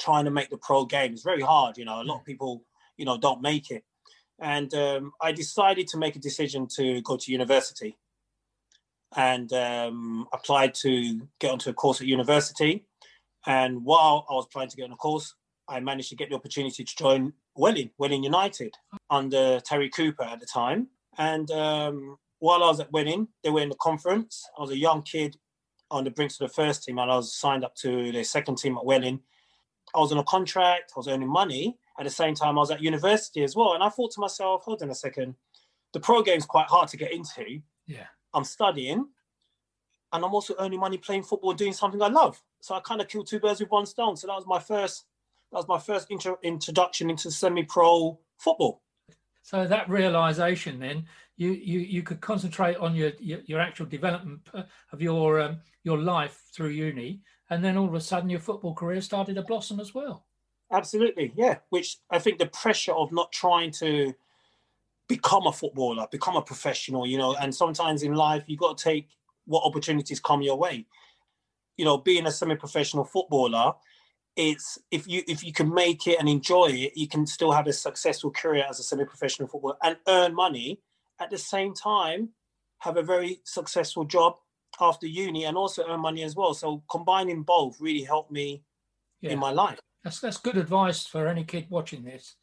Trying 0.00 0.24
to 0.24 0.30
make 0.30 0.48
the 0.48 0.56
pro 0.56 0.86
game 0.86 1.12
is 1.12 1.22
very 1.22 1.42
hard. 1.42 1.76
You 1.76 1.84
know, 1.84 2.00
a 2.00 2.04
lot 2.04 2.20
of 2.20 2.24
people, 2.24 2.64
you 2.96 3.04
know, 3.04 3.18
don't 3.18 3.42
make 3.42 3.70
it, 3.70 3.84
and 4.38 4.72
um, 4.72 5.12
I 5.20 5.32
decided 5.32 5.86
to 5.88 5.98
make 5.98 6.16
a 6.16 6.18
decision 6.18 6.66
to 6.76 7.02
go 7.02 7.18
to 7.18 7.30
university, 7.32 7.98
and 9.16 9.52
um, 9.52 10.26
applied 10.32 10.74
to 10.74 11.28
get 11.38 11.50
onto 11.50 11.70
a 11.70 11.74
course 11.74 12.00
at 12.00 12.06
university. 12.06 12.86
And 13.46 13.84
while 13.84 14.26
I 14.30 14.34
was 14.34 14.46
applying 14.46 14.68
to 14.70 14.76
get 14.76 14.84
on 14.84 14.92
a 14.92 14.96
course, 14.96 15.34
I 15.68 15.80
managed 15.80 16.10
to 16.10 16.16
get 16.16 16.30
the 16.30 16.36
opportunity 16.36 16.84
to 16.84 16.96
join 16.96 17.32
Welling, 17.56 17.90
Welling 17.98 18.24
United, 18.24 18.74
under 19.10 19.60
Terry 19.60 19.88
Cooper 19.88 20.24
at 20.24 20.40
the 20.40 20.46
time. 20.46 20.88
And 21.18 21.50
um, 21.50 22.16
while 22.38 22.62
I 22.62 22.68
was 22.68 22.80
at 22.80 22.92
Welling, 22.92 23.28
they 23.42 23.50
were 23.50 23.60
in 23.60 23.68
the 23.68 23.76
conference. 23.76 24.44
I 24.56 24.60
was 24.60 24.70
a 24.70 24.76
young 24.76 25.02
kid 25.02 25.36
on 25.90 26.04
the 26.04 26.10
brinks 26.10 26.40
of 26.40 26.48
the 26.48 26.54
first 26.54 26.84
team, 26.84 26.98
and 26.98 27.10
I 27.10 27.16
was 27.16 27.34
signed 27.34 27.64
up 27.64 27.74
to 27.76 28.10
the 28.12 28.24
second 28.24 28.56
team 28.56 28.76
at 28.78 28.84
Welling. 28.84 29.20
I 29.94 29.98
was 29.98 30.12
on 30.12 30.18
a 30.18 30.24
contract, 30.24 30.92
I 30.96 30.98
was 30.98 31.08
earning 31.08 31.28
money. 31.28 31.76
At 31.98 32.04
the 32.04 32.10
same 32.10 32.34
time, 32.34 32.56
I 32.56 32.60
was 32.60 32.70
at 32.70 32.82
university 32.82 33.44
as 33.44 33.54
well. 33.54 33.74
And 33.74 33.82
I 33.82 33.90
thought 33.90 34.12
to 34.12 34.20
myself, 34.20 34.62
hold 34.62 34.82
on 34.82 34.90
a 34.90 34.94
second, 34.94 35.34
the 35.92 36.00
pro 36.00 36.22
game's 36.22 36.46
quite 36.46 36.66
hard 36.68 36.88
to 36.88 36.96
get 36.96 37.12
into. 37.12 37.60
Yeah. 37.86 38.06
I'm 38.34 38.44
studying 38.44 39.06
and 40.12 40.24
I'm 40.24 40.34
also 40.34 40.54
earning 40.58 40.80
money 40.80 40.98
playing 40.98 41.22
football, 41.22 41.52
doing 41.52 41.72
something 41.72 42.02
I 42.02 42.08
love. 42.08 42.42
So 42.60 42.74
I 42.74 42.80
kind 42.80 43.00
of 43.00 43.08
killed 43.08 43.26
two 43.26 43.40
birds 43.40 43.60
with 43.60 43.70
one 43.70 43.86
stone. 43.86 44.16
So 44.16 44.26
that 44.26 44.36
was 44.36 44.46
my 44.46 44.58
first, 44.58 45.04
that 45.50 45.58
was 45.58 45.68
my 45.68 45.78
first 45.78 46.10
intro, 46.10 46.38
introduction 46.42 47.10
into 47.10 47.30
semi-pro 47.30 48.18
football. 48.38 48.82
So 49.42 49.66
that 49.66 49.88
realization, 49.88 50.78
then 50.78 51.06
you 51.36 51.50
you 51.52 51.80
you 51.80 52.02
could 52.02 52.20
concentrate 52.20 52.76
on 52.76 52.94
your 52.94 53.10
your, 53.18 53.40
your 53.46 53.60
actual 53.60 53.86
development 53.86 54.40
of 54.92 55.02
your 55.02 55.40
um, 55.40 55.60
your 55.82 55.98
life 55.98 56.40
through 56.54 56.68
uni, 56.68 57.22
and 57.50 57.64
then 57.64 57.76
all 57.76 57.88
of 57.88 57.94
a 57.94 58.00
sudden 58.00 58.30
your 58.30 58.38
football 58.38 58.74
career 58.74 59.00
started 59.00 59.34
to 59.34 59.42
blossom 59.42 59.80
as 59.80 59.94
well. 59.94 60.26
Absolutely, 60.70 61.32
yeah. 61.34 61.58
Which 61.70 61.98
I 62.10 62.20
think 62.20 62.38
the 62.38 62.46
pressure 62.46 62.92
of 62.92 63.10
not 63.10 63.32
trying 63.32 63.72
to 63.72 64.14
become 65.12 65.46
a 65.46 65.52
footballer, 65.52 66.06
become 66.10 66.36
a 66.36 66.40
professional, 66.40 67.06
you 67.06 67.18
know, 67.18 67.34
and 67.34 67.54
sometimes 67.54 68.02
in 68.02 68.14
life 68.14 68.44
you 68.46 68.56
got 68.56 68.78
to 68.78 68.82
take 68.82 69.08
what 69.44 69.62
opportunities 69.62 70.18
come 70.20 70.40
your 70.40 70.56
way. 70.56 70.86
You 71.76 71.84
know, 71.84 71.98
being 71.98 72.26
a 72.26 72.30
semi-professional 72.30 73.04
footballer, 73.04 73.74
it's 74.36 74.78
if 74.90 75.06
you 75.06 75.22
if 75.28 75.44
you 75.44 75.52
can 75.52 75.68
make 75.74 76.06
it 76.06 76.18
and 76.18 76.30
enjoy 76.30 76.68
it, 76.70 76.92
you 76.96 77.06
can 77.06 77.26
still 77.26 77.52
have 77.52 77.66
a 77.66 77.74
successful 77.74 78.30
career 78.30 78.64
as 78.66 78.80
a 78.80 78.82
semi-professional 78.82 79.48
footballer 79.48 79.76
and 79.82 79.98
earn 80.08 80.34
money 80.34 80.80
at 81.20 81.28
the 81.28 81.36
same 81.36 81.74
time, 81.74 82.30
have 82.78 82.96
a 82.96 83.02
very 83.02 83.40
successful 83.44 84.06
job 84.06 84.36
after 84.80 85.06
uni 85.06 85.44
and 85.44 85.58
also 85.58 85.84
earn 85.86 86.00
money 86.00 86.22
as 86.22 86.34
well. 86.34 86.54
So 86.54 86.82
combining 86.90 87.42
both 87.42 87.78
really 87.80 88.04
helped 88.04 88.32
me 88.32 88.62
yeah. 89.20 89.32
in 89.32 89.38
my 89.38 89.50
life. 89.50 89.78
That's 90.04 90.20
that's 90.20 90.38
good 90.38 90.56
advice 90.56 91.06
for 91.06 91.26
any 91.26 91.44
kid 91.44 91.66
watching 91.68 92.02
this. 92.02 92.36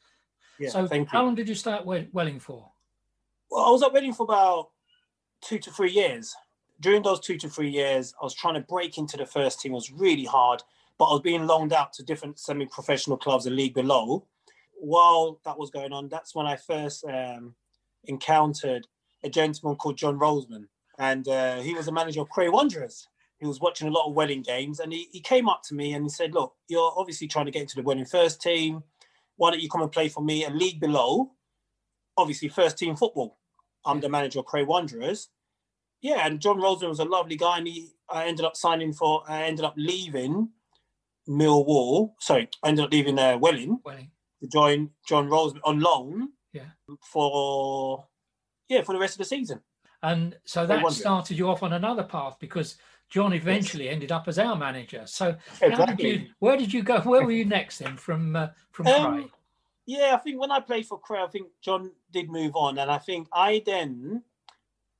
Yeah, 0.59 0.69
so 0.69 1.05
how 1.05 1.23
long 1.23 1.35
did 1.35 1.47
you 1.47 1.55
start 1.55 1.85
Welling 1.85 2.39
for? 2.39 2.69
Well, 3.49 3.65
I 3.65 3.69
was 3.69 3.81
at 3.81 3.93
Welling 3.93 4.13
for 4.13 4.23
about 4.23 4.69
two 5.41 5.57
to 5.59 5.71
three 5.71 5.91
years 5.91 6.35
during 6.79 7.01
those 7.01 7.19
two 7.19 7.37
to 7.37 7.49
three 7.49 7.69
years, 7.69 8.13
I 8.21 8.23
was 8.23 8.33
trying 8.33 8.53
to 8.55 8.61
break 8.61 8.97
into 8.97 9.17
the 9.17 9.25
first 9.25 9.59
team. 9.59 9.73
It 9.73 9.75
was 9.75 9.91
really 9.91 10.25
hard, 10.25 10.63
but 10.97 11.05
I 11.05 11.13
was 11.13 11.21
being 11.21 11.45
loaned 11.45 11.73
out 11.73 11.93
to 11.93 12.03
different 12.03 12.39
semi-professional 12.39 13.17
clubs 13.17 13.45
and 13.45 13.55
league 13.55 13.73
below. 13.73 14.25
While 14.79 15.39
that 15.43 15.59
was 15.59 15.71
going 15.71 15.91
on, 15.91 16.07
that's 16.07 16.33
when 16.33 16.45
I 16.45 16.55
first 16.55 17.03
um, 17.05 17.55
encountered 18.05 18.87
a 19.23 19.29
gentleman 19.29 19.75
called 19.75 19.97
John 19.97 20.17
Roseman, 20.17 20.67
and 20.97 21.27
uh, 21.27 21.57
he 21.59 21.73
was 21.73 21.89
a 21.89 21.91
manager 21.91 22.21
of 22.21 22.29
Cray 22.29 22.47
Wanderers. 22.47 23.07
He 23.39 23.47
was 23.47 23.59
watching 23.59 23.87
a 23.87 23.91
lot 23.91 24.07
of 24.07 24.15
Welling 24.15 24.41
games, 24.41 24.79
and 24.79 24.93
he, 24.93 25.09
he 25.11 25.19
came 25.19 25.49
up 25.49 25.63
to 25.63 25.75
me 25.75 25.93
and 25.93 26.05
he 26.05 26.09
said, 26.09 26.33
"Look, 26.33 26.55
you're 26.69 26.93
obviously 26.95 27.27
trying 27.27 27.45
to 27.45 27.51
get 27.51 27.63
into 27.63 27.75
the 27.75 27.83
Welling 27.83 28.05
first 28.05 28.41
team. 28.41 28.83
Why 29.39 29.51
don't 29.51 29.61
you 29.61 29.69
come 29.69 29.81
and 29.81 29.91
play 29.91 30.09
for 30.09 30.21
me 30.21 30.43
a 30.43 30.49
league 30.49 30.79
below? 30.79 31.31
Obviously, 32.17 32.49
first 32.49 32.77
team 32.77 32.95
football. 32.95 33.39
I'm 33.85 34.01
the 34.01 34.09
manager 34.09 34.39
of 34.39 34.45
Cray 34.45 34.63
Wanderers." 34.63 35.29
yeah, 36.01 36.25
and 36.25 36.39
John 36.39 36.57
Roseman 36.57 36.89
was 36.89 36.99
a 36.99 37.05
lovely 37.05 37.35
guy, 37.35 37.57
and 37.57 37.67
he 37.67 37.89
I 38.09 38.25
ended 38.25 38.45
up 38.45 38.55
signing 38.55 38.93
for. 38.93 39.23
I 39.27 39.43
ended 39.43 39.65
up 39.65 39.75
leaving 39.77 40.49
Millwall. 41.27 42.13
Sorry, 42.19 42.49
I 42.63 42.69
ended 42.69 42.85
up 42.85 42.91
leaving 42.91 43.19
uh, 43.19 43.37
Welling, 43.37 43.79
Welling 43.83 44.11
to 44.41 44.47
join 44.47 44.91
John 45.07 45.29
Roseman 45.29 45.61
on 45.63 45.79
loan. 45.79 46.29
Yeah. 46.53 46.69
For 47.01 48.05
yeah, 48.67 48.81
for 48.81 48.93
the 48.93 48.99
rest 48.99 49.13
of 49.13 49.19
the 49.19 49.25
season. 49.25 49.61
And 50.01 50.37
so 50.45 50.65
that 50.65 50.89
started 50.91 51.37
you 51.37 51.49
off 51.49 51.61
on 51.61 51.73
another 51.73 52.03
path 52.03 52.37
because 52.39 52.77
John 53.09 53.33
eventually 53.33 53.85
yes. 53.85 53.93
ended 53.93 54.11
up 54.11 54.27
as 54.27 54.37
our 54.37 54.55
manager. 54.55 55.03
So 55.05 55.35
exactly. 55.61 56.11
did 56.11 56.21
you, 56.21 56.27
where 56.39 56.57
did 56.57 56.73
you 56.73 56.83
go? 56.83 57.01
Where 57.01 57.23
were 57.23 57.31
you 57.31 57.45
next 57.45 57.79
then 57.79 57.97
from 57.97 58.35
uh, 58.35 58.49
from 58.71 58.87
um, 58.87 59.13
Cray? 59.13 59.31
Yeah, 59.85 60.13
I 60.13 60.17
think 60.17 60.39
when 60.39 60.51
I 60.51 60.59
played 60.59 60.85
for 60.85 60.99
Cray, 60.99 61.19
I 61.19 61.27
think 61.27 61.47
John 61.61 61.91
did 62.11 62.29
move 62.29 62.55
on, 62.55 62.77
and 62.77 62.91
I 62.91 62.99
think 62.99 63.27
I 63.33 63.63
then 63.65 64.23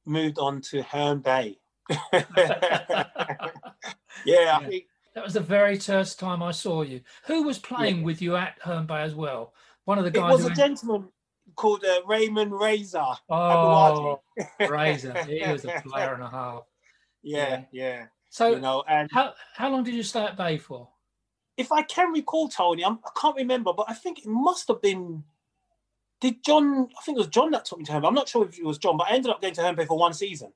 moved 0.05 0.39
on 0.39 0.61
to 0.61 0.81
Herne 0.81 1.19
Bay. 1.19 1.59
yeah, 2.13 2.23
yeah, 4.25 4.57
I 4.59 4.65
think 4.67 4.85
that 5.13 5.23
was 5.23 5.33
the 5.33 5.39
very 5.39 5.77
first 5.77 6.19
time 6.19 6.41
I 6.41 6.51
saw 6.51 6.81
you. 6.81 7.01
Who 7.27 7.43
was 7.43 7.59
playing 7.59 7.99
yeah. 7.99 8.03
with 8.03 8.21
you 8.21 8.35
at 8.35 8.55
Herne 8.63 8.87
Bay 8.87 9.01
as 9.01 9.13
well? 9.13 9.53
One 9.85 9.99
of 9.99 10.03
the 10.03 10.11
guys. 10.11 10.39
It 10.39 10.43
was 10.43 10.45
a 10.45 10.55
gentleman 10.55 11.09
called 11.55 11.83
uh, 11.83 12.01
Raymond 12.07 12.51
Razor. 12.51 13.05
Oh, 13.29 14.21
Razor. 14.69 15.23
He 15.25 15.43
was 15.51 15.65
a 15.65 15.81
player 15.85 16.13
and 16.13 16.23
a 16.23 16.29
half. 16.29 16.63
Yeah, 17.21 17.63
yeah. 17.71 18.05
So, 18.29 18.51
you 18.51 18.59
know, 18.59 18.83
and 18.87 19.09
how 19.11 19.33
how 19.55 19.69
long 19.69 19.83
did 19.83 19.93
you 19.93 20.03
stay 20.03 20.23
at 20.23 20.37
Bay 20.37 20.57
for? 20.57 20.89
If 21.57 21.71
I 21.71 21.81
can 21.81 22.11
recall, 22.11 22.47
Tony, 22.47 22.85
I'm, 22.85 22.99
I 23.05 23.09
can 23.19 23.29
not 23.31 23.35
remember, 23.35 23.73
but 23.73 23.85
I 23.89 23.93
think 23.93 24.19
it 24.19 24.27
must 24.27 24.67
have 24.69 24.81
been 24.81 25.23
did 26.21 26.43
John? 26.43 26.87
I 26.97 27.01
think 27.03 27.17
it 27.17 27.21
was 27.21 27.27
John 27.27 27.51
that 27.51 27.65
took 27.65 27.79
me 27.79 27.85
to 27.85 27.93
Herne. 27.93 28.05
I'm 28.05 28.13
not 28.13 28.27
sure 28.27 28.45
if 28.45 28.57
it 28.57 28.65
was 28.65 28.77
John, 28.77 28.97
but 28.97 29.07
I 29.09 29.15
ended 29.15 29.31
up 29.31 29.41
going 29.41 29.53
to 29.53 29.61
Herne 29.61 29.75
Bay 29.75 29.85
for 29.85 29.97
one 29.97 30.13
season. 30.13 30.51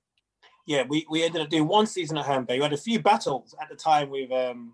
Yeah, 0.65 0.83
we, 0.87 1.05
we 1.09 1.23
ended 1.23 1.41
up 1.41 1.49
doing 1.49 1.67
one 1.67 1.87
season 1.87 2.17
at 2.17 2.25
Herne 2.25 2.45
Bay. 2.45 2.57
We 2.57 2.63
had 2.63 2.73
a 2.73 2.77
few 2.77 2.99
battles 2.99 3.53
at 3.61 3.69
the 3.69 3.75
time 3.75 4.09
with 4.09 4.31
um, 4.31 4.73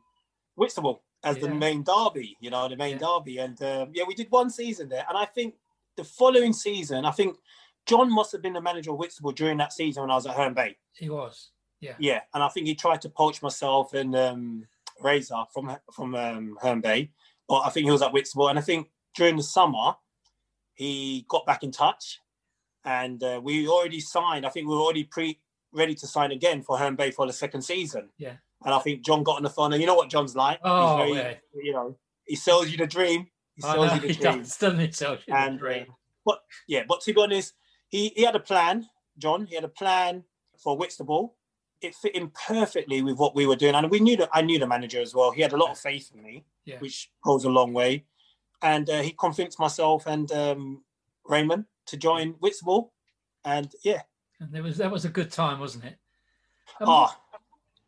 Whitstable 0.55 1.01
as 1.23 1.37
yeah. 1.37 1.47
the 1.47 1.55
main 1.55 1.83
derby, 1.83 2.37
you 2.39 2.49
know, 2.49 2.67
the 2.67 2.77
main 2.77 2.93
yeah. 2.99 3.07
derby. 3.07 3.37
And 3.39 3.61
um, 3.63 3.91
yeah, 3.93 4.03
we 4.07 4.13
did 4.13 4.29
one 4.29 4.49
season 4.49 4.89
there. 4.89 5.05
And 5.09 5.17
I 5.17 5.25
think 5.25 5.55
the 5.97 6.03
following 6.03 6.53
season, 6.53 7.05
I 7.05 7.11
think 7.11 7.37
John 7.85 8.11
must 8.13 8.31
have 8.31 8.41
been 8.41 8.53
the 8.53 8.61
manager 8.61 8.91
of 8.91 8.97
Whitstable 8.97 9.31
during 9.31 9.57
that 9.57 9.73
season 9.73 10.01
when 10.01 10.11
I 10.11 10.15
was 10.15 10.27
at 10.27 10.35
Herne 10.35 10.53
Bay. 10.53 10.77
He 10.93 11.09
was, 11.09 11.49
yeah. 11.81 11.95
Yeah, 11.99 12.21
and 12.33 12.43
I 12.43 12.49
think 12.49 12.67
he 12.67 12.75
tried 12.75 13.01
to 13.01 13.09
poach 13.09 13.41
myself 13.41 13.93
and 13.93 14.15
um, 14.15 14.65
Razor 15.01 15.43
from 15.53 15.75
from 15.93 16.15
um, 16.15 16.57
Herne 16.61 16.81
Bay, 16.81 17.11
but 17.47 17.59
I 17.59 17.69
think 17.69 17.85
he 17.85 17.91
was 17.91 18.01
at 18.01 18.13
Whitstable. 18.13 18.49
And 18.49 18.59
I 18.59 18.61
think 18.61 18.89
during 19.15 19.37
the 19.37 19.43
summer, 19.43 19.95
he 20.73 21.25
got 21.27 21.45
back 21.45 21.63
in 21.63 21.71
touch, 21.71 22.19
and 22.85 23.23
uh, 23.23 23.39
we 23.43 23.67
already 23.67 23.99
signed. 23.99 24.45
I 24.45 24.49
think 24.49 24.67
we 24.67 24.75
were 24.75 24.81
already 24.81 25.03
pre 25.05 25.39
ready 25.71 25.95
to 25.95 26.07
sign 26.07 26.31
again 26.31 26.61
for 26.61 26.77
Herne 26.77 26.95
Bay 26.95 27.11
for 27.11 27.27
the 27.27 27.33
second 27.33 27.61
season. 27.61 28.09
Yeah. 28.17 28.33
And 28.65 28.73
I 28.73 28.79
think 28.79 29.05
John 29.05 29.23
got 29.23 29.37
on 29.37 29.43
the 29.43 29.49
phone, 29.49 29.71
and 29.73 29.81
you 29.81 29.87
know 29.87 29.95
what 29.95 30.09
John's 30.09 30.35
like. 30.35 30.59
Oh, 30.63 30.97
very, 30.97 31.13
yeah. 31.13 31.33
You 31.53 31.73
know, 31.73 31.97
he 32.25 32.35
sells 32.35 32.69
you 32.69 32.77
the 32.77 32.87
dream. 32.87 33.27
He 33.55 33.61
sells 33.61 33.93
you 33.93 34.01
the 34.01 34.07
he 34.07 34.13
dream. 34.13 34.39
Does, 34.39 34.57
doesn't 34.57 34.79
he? 34.79 34.91
Sells 34.91 35.19
you 35.27 35.33
and, 35.33 35.55
the 35.55 35.59
dream. 35.59 35.85
Uh, 35.89 35.93
but 36.25 36.41
yeah, 36.67 36.83
but 36.87 37.01
to 37.01 37.13
be 37.13 37.21
honest, 37.21 37.53
he, 37.87 38.09
he 38.15 38.23
had 38.23 38.35
a 38.35 38.39
plan, 38.39 38.87
John. 39.17 39.45
He 39.45 39.55
had 39.55 39.63
a 39.63 39.69
plan 39.69 40.23
for 40.57 40.77
Whitstable. 40.77 41.35
It 41.81 41.95
fit 41.95 42.15
in 42.15 42.29
perfectly 42.47 43.01
with 43.01 43.17
what 43.17 43.35
we 43.35 43.45
were 43.45 43.55
doing, 43.55 43.75
and 43.75 43.89
we 43.89 43.99
knew 43.99 44.17
that 44.17 44.29
I 44.33 44.41
knew 44.41 44.59
the 44.59 44.67
manager 44.67 45.01
as 45.01 45.15
well. 45.15 45.31
He 45.31 45.41
had 45.41 45.53
a 45.53 45.57
lot 45.57 45.71
of 45.71 45.77
faith 45.77 46.11
in 46.13 46.21
me, 46.21 46.43
yeah. 46.65 46.79
which 46.79 47.09
goes 47.23 47.45
a 47.45 47.49
long 47.49 47.73
way. 47.73 48.05
And 48.61 48.89
uh, 48.89 49.01
he 49.01 49.11
convinced 49.11 49.59
myself 49.59 50.05
and 50.05 50.29
um, 50.33 50.83
Raymond 51.23 51.63
to 51.85 51.95
join 51.95 52.31
Whitstable, 52.39 52.91
and 53.45 53.71
yeah, 53.83 54.01
and 54.39 54.51
there 54.51 54.63
was 54.63 54.77
that 54.77 54.91
was 54.91 55.05
a 55.05 55.09
good 55.09 55.31
time, 55.31 55.59
wasn't 55.59 55.85
it? 55.85 55.97
Um, 56.81 56.89
oh. 56.89 57.15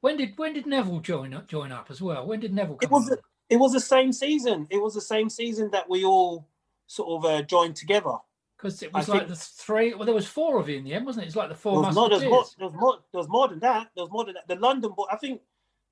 when 0.02 0.18
did 0.18 0.38
when 0.38 0.54
did 0.54 0.66
Neville 0.66 1.00
join 1.00 1.34
up 1.34 1.48
join 1.48 1.72
up 1.72 1.88
as 1.90 2.02
well? 2.02 2.26
When 2.26 2.40
did 2.40 2.54
Neville? 2.54 2.78
come? 2.78 2.88
it 2.88 2.92
was 2.92 3.18
it 3.50 3.58
was 3.58 3.74
the 3.74 3.80
same 3.80 4.14
season. 4.14 4.68
It 4.70 4.82
was 4.82 4.94
the 4.94 5.02
same 5.02 5.30
season 5.30 5.70
that 5.72 5.90
we 5.90 6.06
all 6.06 6.48
sort 6.88 7.10
of 7.10 7.30
uh, 7.30 7.42
joined 7.44 7.76
together. 7.76 8.16
Because 8.62 8.84
it 8.84 8.94
was 8.94 9.10
I 9.10 9.14
like 9.14 9.28
the 9.28 9.36
three. 9.36 9.94
Well, 9.94 10.06
there 10.06 10.14
was 10.14 10.28
four 10.28 10.60
of 10.60 10.70
you 10.70 10.78
in 10.78 10.84
the 10.84 10.94
end, 10.94 11.06
wasn't 11.06 11.24
it? 11.24 11.28
It's 11.28 11.36
like 11.36 11.50
the 11.50 11.56
four. 11.56 11.82
There 11.82 11.88
was, 11.88 11.96
more, 11.96 12.10
there, 12.10 12.30
was 12.30 12.56
more, 12.74 12.98
there 13.12 13.20
was 13.20 13.30
more. 13.30 13.48
Than 13.48 13.60
that. 13.60 13.88
There 13.96 14.04
was 14.04 14.12
more 14.12 14.26
than 14.26 14.36
that. 14.36 14.48
The 14.48 14.56
London, 14.56 14.92
but 14.96 15.08
I 15.12 15.18
think 15.18 15.42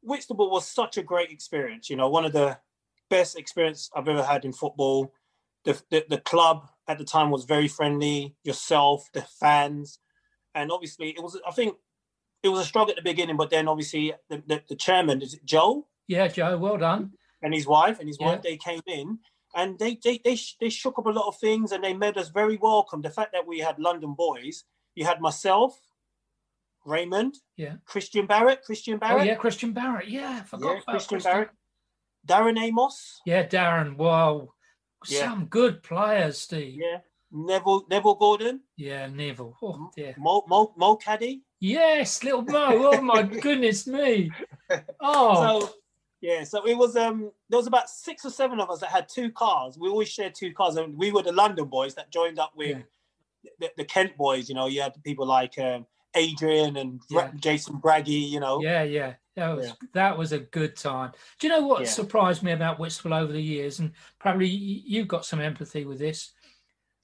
Whitstable 0.04 0.52
was 0.52 0.68
such 0.68 0.98
a 0.98 1.04
great 1.04 1.32
experience. 1.32 1.90
You 1.90 1.96
know, 1.96 2.10
one 2.10 2.26
of 2.26 2.34
the 2.34 2.58
best 3.10 3.38
experience 3.38 3.90
I've 3.96 4.08
ever 4.08 4.24
had 4.24 4.46
in 4.46 4.54
football. 4.54 5.14
The, 5.66 5.82
the, 5.90 6.06
the 6.10 6.18
club 6.20 6.70
at 6.88 6.98
the 6.98 7.04
time 7.04 7.32
was 7.32 7.44
very 7.46 7.68
friendly. 7.68 8.36
Yourself, 8.44 9.10
the 9.14 9.24
fans, 9.24 10.00
and 10.54 10.72
obviously 10.72 11.10
it 11.10 11.24
was. 11.24 11.40
I 11.48 11.52
think 11.52 11.76
it 12.44 12.50
was 12.50 12.60
a 12.60 12.66
struggle 12.66 12.92
at 12.92 12.96
the 12.98 13.02
beginning, 13.02 13.36
but 13.38 13.50
then 13.50 13.68
obviously 13.68 14.14
the, 14.30 14.44
the, 14.48 14.62
the 14.70 14.76
chairman 14.76 15.22
is 15.22 15.34
it 15.34 15.44
Joe? 15.44 15.88
Yeah, 16.08 16.28
Joe. 16.28 16.58
Well 16.58 16.78
done. 16.78 17.14
And 17.42 17.54
his 17.54 17.68
wife 17.68 18.00
and 18.00 18.08
his 18.08 18.18
Yeah. 18.20 18.28
wife 18.28 18.42
they 18.42 18.58
came 18.58 18.82
in 18.88 19.20
and 19.56 19.78
they 19.80 19.98
they 20.04 20.20
they, 20.24 20.38
they 20.60 20.70
shook 20.70 20.98
up 21.00 21.06
a 21.06 21.10
lot 21.10 21.28
of 21.28 21.38
things 21.38 21.72
and 21.72 21.84
they 21.84 21.94
made 21.94 22.18
us 22.18 22.30
very 22.30 22.58
welcome. 22.58 23.02
The 23.02 23.10
fact 23.10 23.32
that 23.34 23.48
we 23.48 23.60
had 23.60 23.80
London 23.80 24.14
boys, 24.14 24.64
you 24.96 25.06
had 25.06 25.22
myself, 25.22 25.80
Raymond, 26.86 27.36
Yeah. 27.58 27.76
Christian 27.86 28.26
Barrett, 28.26 28.64
Christian 28.64 28.98
Barrett, 28.98 29.22
Oh 29.22 29.26
yeah, 29.26 29.36
Christian 29.36 29.74
Barrett. 29.74 30.08
Yeah, 30.08 30.40
I 30.42 30.44
forgot 30.44 30.68
Yeah, 30.68 30.74
about 30.82 30.92
Christian 30.92 31.20
Barrett, 31.20 31.50
Darren 32.28 32.58
Amos, 32.60 33.22
Yeah, 33.26 33.46
Darren. 33.48 33.98
Wow, 33.98 34.54
Yeah. 35.08 35.30
some 35.30 35.46
good 35.46 35.84
players, 35.84 36.38
Steve. 36.40 36.76
yeah, 36.80 37.00
Neville 37.32 37.86
Neville 37.90 38.16
Gordon, 38.16 38.62
Yeah, 38.78 39.08
Neville. 39.08 39.56
Oh 39.62 39.92
dear. 39.96 40.16
Mo 40.18 40.44
Mo, 40.48 40.74
Mo 40.78 40.96
Caddy. 40.96 41.44
Yes, 41.60 42.24
little 42.24 42.42
Mo. 42.44 42.68
Oh 42.72 43.02
my 43.02 43.24
goodness 43.46 43.86
me. 43.88 44.32
Oh, 45.02 45.60
So 45.60 45.70
Yeah, 46.22 46.44
so 46.44 46.66
it 46.68 46.76
was 46.78 46.96
um 46.98 47.32
there 47.50 47.58
was 47.58 47.68
about 47.68 47.90
six 47.90 48.26
or 48.26 48.30
seven 48.30 48.60
of 48.60 48.70
us 48.70 48.82
that 48.82 48.90
had 48.90 49.08
two 49.08 49.32
cars. 49.32 49.78
We 49.78 49.90
always 49.90 50.10
shared 50.10 50.36
two 50.36 50.54
cars, 50.54 50.76
and 50.76 50.98
we 50.98 51.12
were 51.12 51.24
the 51.24 51.32
London 51.32 51.66
boys 51.66 51.96
that 51.96 52.12
joined 52.12 52.40
up 52.40 52.52
with 52.56 52.78
Yeah. 53.44 53.52
the, 53.60 53.72
the 53.78 53.86
Kent 53.86 54.18
boys. 54.18 54.50
You 54.50 54.56
know, 54.56 54.68
you 54.68 54.82
had 54.82 55.02
people 55.04 55.26
like 55.26 55.58
um, 55.60 55.86
Adrian 56.16 56.76
and 56.78 57.02
Yeah. 57.10 57.32
Jason 57.38 57.76
Braggy. 57.80 58.30
You 58.30 58.42
know, 58.42 58.62
Yeah, 58.62 58.84
yeah. 58.84 59.14
That 59.36 59.56
was 59.56 59.68
Yeah. 59.68 59.74
that 59.94 60.18
was 60.18 60.32
a 60.34 60.40
good 60.40 60.76
time. 60.76 61.14
Do 61.40 61.48
you 61.48 61.54
know 61.54 61.66
what 61.66 61.88
surprised 61.88 62.44
me 62.44 62.52
about 62.52 62.80
Whitstable 62.80 63.14
over 63.14 63.32
the 63.32 63.42
years, 63.42 63.80
and 63.80 63.94
probably 64.20 64.48
you've 64.50 65.08
got 65.08 65.26
some 65.26 65.40
empathy 65.40 65.86
with 65.86 66.00
this, 66.00 66.34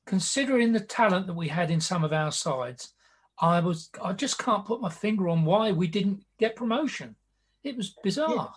considering 0.05 0.73
the 0.73 0.81
talent 0.81 1.27
that 1.27 1.33
we 1.33 1.47
had 1.47 1.71
in 1.71 1.79
some 1.79 2.03
of 2.03 2.11
our 2.11 2.33
sides, 2.33 2.93
I 3.39 3.61
was 3.61 3.89
I 4.03 4.11
just 4.11 4.37
can't 4.39 4.65
put 4.65 4.81
my 4.81 4.89
finger 4.89 5.29
on 5.29 5.45
why 5.45 5.71
we 5.71 5.87
didn't 5.87 6.25
get 6.37 6.57
promotion. 6.57 7.15
It 7.63 7.77
was 7.77 7.95
bizarre. 8.03 8.53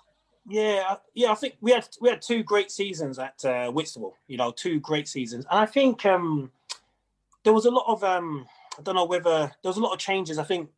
Yeah, 0.48 0.84
I- 0.88 0.96
yeah. 1.14 1.30
I 1.30 1.34
think 1.34 1.56
we 1.60 1.72
had 1.72 1.86
we 2.00 2.08
had 2.08 2.22
two 2.22 2.42
great 2.42 2.70
seasons 2.70 3.18
at 3.18 3.44
uh, 3.44 3.70
Whitstable. 3.70 4.16
You 4.26 4.36
know, 4.38 4.50
two 4.50 4.80
great 4.80 5.06
seasons, 5.08 5.44
and 5.50 5.60
I 5.60 5.66
think 5.66 6.04
um, 6.06 6.50
there 7.44 7.52
was 7.52 7.66
a 7.66 7.70
lot 7.70 7.84
of 7.86 8.02
um, 8.02 8.46
I 8.78 8.82
don't 8.82 8.94
know 8.94 9.04
whether 9.04 9.38
there 9.62 9.68
was 9.68 9.76
a 9.76 9.82
lot 9.82 9.92
of 9.92 9.98
changes. 9.98 10.38
I 10.38 10.44
think 10.44 10.70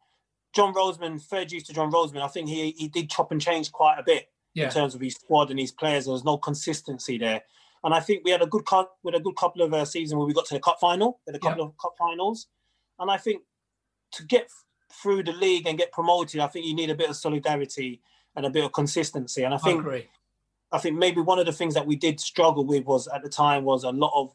John 0.52 0.74
Roseman, 0.74 1.20
third 1.22 1.52
use 1.52 1.62
to 1.64 1.72
John 1.72 1.92
Roseman, 1.92 2.22
I 2.22 2.28
think 2.28 2.48
he 2.48 2.72
he 2.72 2.88
did 2.88 3.08
chop 3.10 3.30
and 3.32 3.40
change 3.40 3.70
quite 3.70 3.98
a 3.98 4.02
bit 4.02 4.28
Yeah. 4.54 4.64
in 4.64 4.70
terms 4.70 4.94
of 4.94 5.00
his 5.00 5.14
squad 5.14 5.50
and 5.50 5.60
his 5.60 5.70
players. 5.72 6.04
There 6.06 6.12
was 6.12 6.24
no 6.24 6.36
consistency 6.36 7.16
there, 7.18 7.42
and 7.84 7.94
I 7.94 8.00
think 8.00 8.24
we 8.24 8.32
had 8.32 8.42
a 8.42 8.46
good 8.46 8.64
cu- 8.66 8.88
with 9.04 9.14
a 9.14 9.20
good 9.20 9.36
couple 9.36 9.62
of 9.62 9.72
uh, 9.72 9.84
seasons 9.84 10.16
where 10.16 10.26
we 10.26 10.32
got 10.34 10.46
to 10.46 10.54
the 10.54 10.60
cup 10.60 10.80
final, 10.80 11.20
with 11.26 11.36
a 11.36 11.38
couple 11.38 11.64
of 11.64 11.78
cup 11.78 11.94
finals, 11.96 12.48
and 12.98 13.08
I 13.10 13.18
think 13.18 13.42
to 14.12 14.24
get 14.24 14.48
through 14.92 15.22
the 15.22 15.32
league 15.32 15.68
and 15.68 15.78
get 15.78 15.92
promoted, 15.92 16.40
I 16.40 16.48
think 16.48 16.66
you 16.66 16.74
need 16.74 16.90
a 16.90 16.96
bit 16.96 17.08
of 17.08 17.14
solidarity 17.14 18.00
and 18.36 18.46
a 18.46 18.50
bit 18.50 18.64
of 18.64 18.72
consistency. 18.72 19.42
And 19.44 19.54
I 19.54 19.56
I 19.56 19.60
think 19.60 19.80
agree. 19.80 20.08
I 20.72 20.78
think 20.78 20.96
maybe 20.96 21.20
one 21.20 21.38
of 21.38 21.46
the 21.46 21.52
things 21.52 21.74
that 21.74 21.86
we 21.86 21.96
did 21.96 22.20
struggle 22.20 22.64
with 22.64 22.84
was 22.84 23.08
at 23.08 23.22
the 23.22 23.28
time 23.28 23.64
was 23.64 23.84
a 23.84 23.90
lot 23.90 24.12
of 24.14 24.32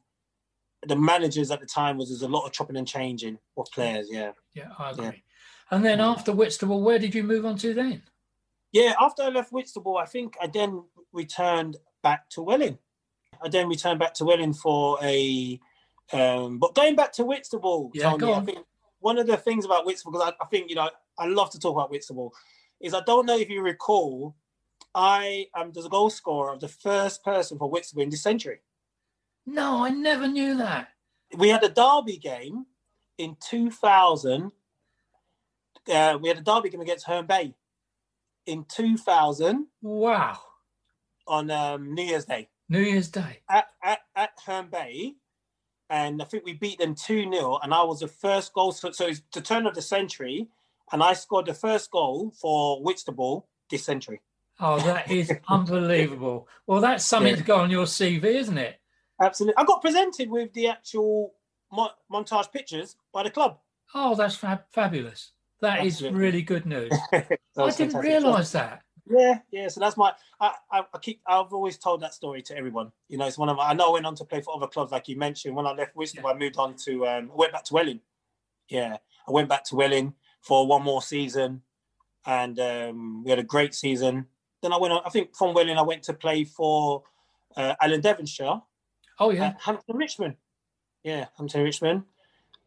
the 0.86 0.96
managers 0.96 1.50
at 1.50 1.62
the 1.62 1.66
time 1.66 1.98
was 1.98 2.10
there's 2.10 2.22
a 2.22 2.28
lot 2.28 2.46
of 2.46 2.52
chopping 2.52 2.75
and 2.75 2.88
changing 2.88 3.40
of 3.58 3.68
players. 3.74 4.08
Yeah, 4.12 4.32
Yeah, 4.54 4.70
I 4.78 4.92
agree. 4.92 5.06
Yeah. 5.06 5.12
And 5.72 5.84
then 5.84 6.00
Yeah. 6.00 6.10
after 6.10 6.32
Whitstable, 6.34 6.82
where 6.84 7.00
did 7.00 7.16
you 7.16 7.24
move 7.24 7.46
on 7.46 7.58
to 7.60 7.74
then? 7.74 8.04
yeah. 8.72 8.94
After 9.00 9.24
I 9.24 9.30
left 9.30 9.52
Whitstable, 9.54 9.98
I 9.98 10.06
think 10.06 10.36
I 10.42 10.48
then 10.48 10.84
returned 11.14 11.78
back 12.04 12.30
to 12.32 12.42
Welling. 12.44 12.78
I 13.42 13.50
then 13.50 13.68
returned 13.70 14.00
back 14.00 14.14
to 14.16 14.25
Welling 14.25 14.54
for 14.54 15.00
a. 15.02 15.60
Um, 16.14 16.60
but 16.60 16.75
going 16.75 16.96
back 16.96 17.14
to 17.14 17.25
Whitstable, 17.25 17.90
Yeah, 17.96 18.12
Tony, 18.12 18.34
I 18.34 18.42
think 18.42 18.60
one 19.00 19.18
of 19.18 19.25
the 19.25 19.38
things 19.38 19.66
about 19.66 19.86
Whitstable, 19.86 20.12
because 20.12 20.34
I, 20.40 20.44
I 20.44 20.48
think 20.48 20.70
you 20.70 20.75
know 20.75 20.90
I 21.18 21.25
love 21.28 21.50
to 21.52 21.60
talk 21.60 21.75
about 21.75 21.90
Whitstable, 21.90 22.32
is 22.82 22.94
I 22.94 23.01
don't 23.01 23.25
know 23.25 23.38
if 23.38 23.50
you 23.50 23.62
recall, 23.62 24.36
I 24.94 25.48
am 25.55 25.72
the 25.72 25.88
goal 25.89 26.10
scorer 26.10 26.53
of 26.53 26.60
the 26.60 26.67
first 26.67 27.24
person 27.24 27.58
for 27.58 27.70
Whitstable 27.70 28.03
in 28.03 28.10
this 28.10 28.22
century. 28.24 28.60
No, 29.46 29.84
I 29.86 29.89
never 29.89 30.27
knew 30.27 30.58
that. 30.58 30.89
we 31.38 31.50
had 31.50 31.63
a 31.63 31.70
derby 31.70 32.17
game 32.17 32.65
in 33.17 33.36
2000. 33.48 34.51
Uh, 35.94 36.17
we 36.22 36.29
had 36.29 36.38
a 36.38 36.41
derby 36.41 36.70
game 36.70 36.82
against 36.82 37.05
Herne 37.05 37.25
Bay 37.27 37.53
in 38.46 38.65
2000 38.65 39.67
Wow. 39.82 40.39
on 41.27 41.51
um, 41.51 41.94
New 41.94 42.03
Year's 42.03 42.25
Day 42.25 42.50
New 42.70 42.79
Year's 42.82 43.10
Day. 43.10 43.39
at, 43.50 43.67
at, 43.84 44.00
at 44.15 44.32
Herne 44.46 44.70
Bay. 44.72 45.13
And 45.91 46.20
I 46.22 46.25
think 46.25 46.44
we 46.46 46.53
beat 46.53 46.79
them 46.79 46.96
2 46.96 47.32
0. 47.32 47.60
And 47.62 47.72
I 47.72 47.84
was 47.84 48.00
the 48.00 48.08
first 48.08 48.53
goal. 48.53 48.72
So, 48.72 48.91
so 48.91 49.05
it's 49.05 49.22
the 49.32 49.41
turn 49.41 49.67
of 49.67 49.75
the 49.75 49.84
century. 49.84 50.48
And 50.92 51.01
I 51.01 51.13
scored 51.13 51.46
the 51.48 51.54
first 51.54 51.89
goal 51.92 52.32
for 52.39 52.82
Whitstable 52.84 53.48
this 53.70 53.84
century. 53.84 54.22
Oh, 54.60 54.80
that 54.80 55.10
is 55.12 55.32
unbelievable. 55.50 56.48
Well, 56.68 56.82
that's 56.82 57.04
something 57.06 57.32
Yeah. 57.34 57.38
to 57.39 57.44
go 57.44 57.58
on 57.58 57.72
your 57.72 57.86
CV, 57.86 58.24
isn't 58.25 58.58
it? 58.58 58.80
Absolutely. 59.21 59.58
I 59.58 59.65
got 59.65 59.82
presented 59.82 60.30
with 60.30 60.54
the 60.54 60.67
actual 60.67 61.34
mo- 61.71 61.89
montage 62.12 62.52
pictures 62.52 62.95
by 63.13 63.24
the 63.24 63.30
club. 63.32 63.58
Oh, 63.93 64.15
that's 64.15 64.36
fab- 64.36 64.65
fabulous. 64.71 65.32
That 65.62 65.86
is 65.86 65.95
Absolutely. 65.95 66.19
really 66.19 66.41
good 66.41 66.65
news. 66.65 66.91
I 67.13 67.19
didn't 67.19 67.39
fantastic. 67.56 68.02
realise 68.02 68.52
that. 68.52 68.82
Yeah, 69.10 69.39
yeah. 69.52 69.67
So 69.69 69.80
that's 69.80 69.95
my. 69.98 70.13
I, 70.41 70.54
I, 70.71 70.80
I 70.93 70.98
keep. 71.00 71.21
I've 71.28 71.54
always 71.54 71.78
told 71.78 72.02
that 72.02 72.13
story 72.13 72.41
to 72.43 72.58
everyone. 72.58 72.91
You 73.08 73.17
know, 73.17 73.26
it's 73.28 73.38
one 73.38 73.50
of. 73.50 73.58
My, 73.58 73.69
I 73.69 73.74
know 73.74 73.89
I 73.89 73.93
went 73.93 74.06
on 74.06 74.15
to 74.15 74.26
play 74.26 74.41
for 74.41 74.56
other 74.56 74.67
clubs, 74.67 74.91
like 74.91 75.08
you 75.08 75.15
mentioned. 75.15 75.56
When 75.56 75.65
I 75.67 75.71
left 75.74 75.95
Whitstable, 75.95 76.30
I 76.30 76.34
moved 76.34 76.58
on 76.58 76.76
to. 76.86 77.08
Um, 77.08 77.30
I 77.32 77.36
went 77.36 77.54
back 77.54 77.63
to 77.65 77.74
Welling. 77.76 78.00
Yeah, 78.67 78.98
I 79.28 79.32
went 79.32 79.48
back 79.48 79.63
to 79.65 79.76
Welling 79.76 80.13
for 80.45 80.67
one 80.67 80.84
more 80.84 81.01
season, 81.01 81.62
and 82.25 82.60
um, 82.60 83.23
we 83.23 83.31
had 83.31 83.39
a 83.39 83.43
great 83.43 83.73
season. 83.73 84.27
Then 84.62 84.73
I 84.73 84.77
went 84.77 84.93
on. 84.93 85.01
I 85.05 85.10
think 85.10 85.36
from 85.36 85.53
Welling, 85.53 85.77
I 85.77 85.81
went 85.81 86.03
to 86.03 86.13
play 86.13 86.43
for 86.43 87.03
uh, 87.58 87.75
Alan 87.81 88.01
Devonshire 88.01 88.62
Oh, 89.19 89.31
yeah. 89.31 89.53
Hampton 89.60 89.95
Richmond. 89.95 90.36
Yeah, 91.03 91.25
Hampton 91.38 91.63
Richmond. 91.63 92.03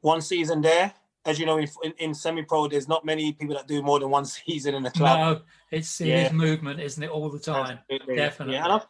One 0.01 0.21
season 0.21 0.61
there. 0.61 0.93
As 1.27 1.39
you 1.39 1.45
know, 1.45 1.59
in, 1.59 1.69
in, 1.83 1.93
in 1.99 2.15
semi-pro, 2.15 2.69
there's 2.69 2.89
not 2.89 3.05
many 3.05 3.33
people 3.33 3.55
that 3.57 3.69
do 3.69 3.83
more 3.83 4.01
than 4.01 4.09
one 4.11 4.25
season 4.39 4.75
in 4.75 4.87
a 4.87 4.91
club. 4.91 5.39
No, 5.39 5.43
it's 5.71 5.89
serious 5.89 6.33
movement, 6.33 6.81
isn't 6.81 7.03
it, 7.03 7.11
all 7.11 7.29
the 7.29 7.39
time? 7.39 7.79
Absolutely. 7.91 8.17
Definitely. 8.17 8.55
Yeah, 8.55 8.65
and 8.65 8.73
I, 8.73 8.81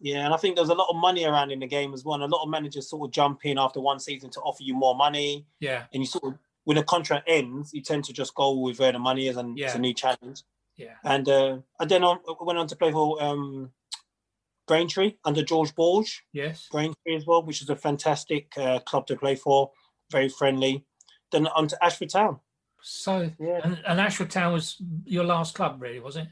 yeah, 0.00 0.24
and 0.24 0.32
I 0.34 0.36
think 0.36 0.54
there's 0.54 0.68
a 0.68 0.74
lot 0.74 0.88
of 0.90 0.96
money 0.96 1.24
around 1.24 1.50
in 1.50 1.58
the 1.58 1.66
game 1.66 1.92
as 1.92 2.04
well. 2.04 2.14
And 2.14 2.22
a 2.22 2.36
lot 2.36 2.44
of 2.44 2.50
managers 2.50 2.88
sort 2.88 3.08
of 3.08 3.12
jump 3.12 3.44
in 3.46 3.58
after 3.58 3.80
one 3.80 3.98
season 3.98 4.30
to 4.30 4.40
offer 4.40 4.62
you 4.62 4.74
more 4.74 4.94
money, 4.94 5.46
Yeah, 5.58 5.84
and 5.92 6.02
you 6.02 6.06
sort 6.06 6.24
of 6.24 6.38
when 6.68 6.76
a 6.76 6.84
contract 6.84 7.24
ends, 7.26 7.72
you 7.72 7.80
tend 7.80 8.04
to 8.04 8.12
just 8.12 8.34
go 8.34 8.52
with 8.52 8.78
where 8.78 8.92
the 8.92 8.98
money 8.98 9.26
is, 9.26 9.38
and 9.38 9.58
it's 9.58 9.74
a 9.74 9.78
new 9.78 9.94
challenge. 9.94 10.42
yeah. 10.76 10.96
And 11.02 11.26
uh, 11.26 11.56
I 11.80 11.86
then 11.86 12.04
on, 12.04 12.18
went 12.42 12.58
on 12.58 12.66
to 12.66 12.76
play 12.76 12.92
for 12.92 13.22
um, 13.22 13.70
Braintree 14.66 15.14
under 15.24 15.42
George 15.42 15.74
Borg, 15.74 16.04
Yes. 16.34 16.68
Braintree 16.70 17.16
as 17.16 17.24
well, 17.26 17.42
which 17.42 17.62
is 17.62 17.70
a 17.70 17.74
fantastic 17.76 18.52
uh, 18.58 18.80
club 18.80 19.06
to 19.06 19.16
play 19.16 19.34
for, 19.34 19.70
very 20.12 20.28
friendly. 20.28 20.84
Then 21.32 21.46
on 21.46 21.68
to 21.68 21.82
Ashford 21.82 22.10
Town. 22.10 22.40
So, 22.82 23.30
Yeah, 23.40 23.60
and, 23.64 23.80
and 23.86 23.98
Ashford 23.98 24.30
Town 24.30 24.52
was 24.52 24.76
your 25.06 25.24
last 25.24 25.54
club, 25.54 25.80
really, 25.80 26.00
was 26.00 26.16
it? 26.16 26.26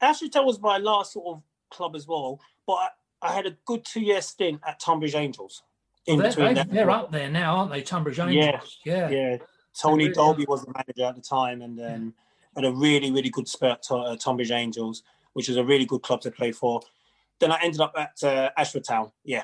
Ashford 0.00 0.32
Town 0.32 0.46
was 0.46 0.60
my 0.60 0.78
last 0.78 1.12
sort 1.14 1.26
of 1.26 1.42
club 1.72 1.96
as 1.96 2.06
well, 2.06 2.38
but 2.68 2.74
I, 2.74 2.88
I 3.22 3.32
had 3.32 3.46
a 3.46 3.56
good 3.66 3.84
two-year 3.84 4.20
stint 4.20 4.60
at 4.64 4.78
Tonbridge 4.78 5.16
Angels. 5.16 5.64
In 6.06 6.18
Well, 6.20 6.28
between 6.28 6.54
they're, 6.54 6.64
they're 6.64 6.90
up 6.90 7.10
there 7.10 7.28
now, 7.28 7.56
aren't 7.56 7.72
they? 7.72 7.82
Tonbridge 7.82 8.20
Angels. 8.20 8.78
Yeah. 8.84 9.08
Yeah. 9.08 9.10
Yeah, 9.10 9.36
Tony 9.78 10.08
Dolby 10.08 10.46
was 10.46 10.64
the 10.64 10.72
manager 10.72 11.04
at 11.04 11.16
the 11.16 11.22
time, 11.22 11.62
and 11.62 11.80
um, 11.80 12.14
had 12.54 12.64
a 12.64 12.72
really, 12.72 13.10
really 13.10 13.30
good 13.30 13.48
spurt 13.48 13.82
to 13.84 13.94
uh, 13.96 14.16
Tonbridge 14.16 14.50
Angels, 14.50 15.02
which 15.34 15.48
is 15.48 15.56
a 15.56 15.64
really 15.64 15.84
good 15.84 16.02
club 16.02 16.20
to 16.22 16.30
play 16.30 16.52
for. 16.52 16.80
Then 17.38 17.52
I 17.52 17.60
ended 17.62 17.80
up 17.80 17.94
at 17.96 18.22
uh, 18.24 18.50
Ashford 18.56 18.84
Town. 18.84 19.12
Yeah, 19.24 19.42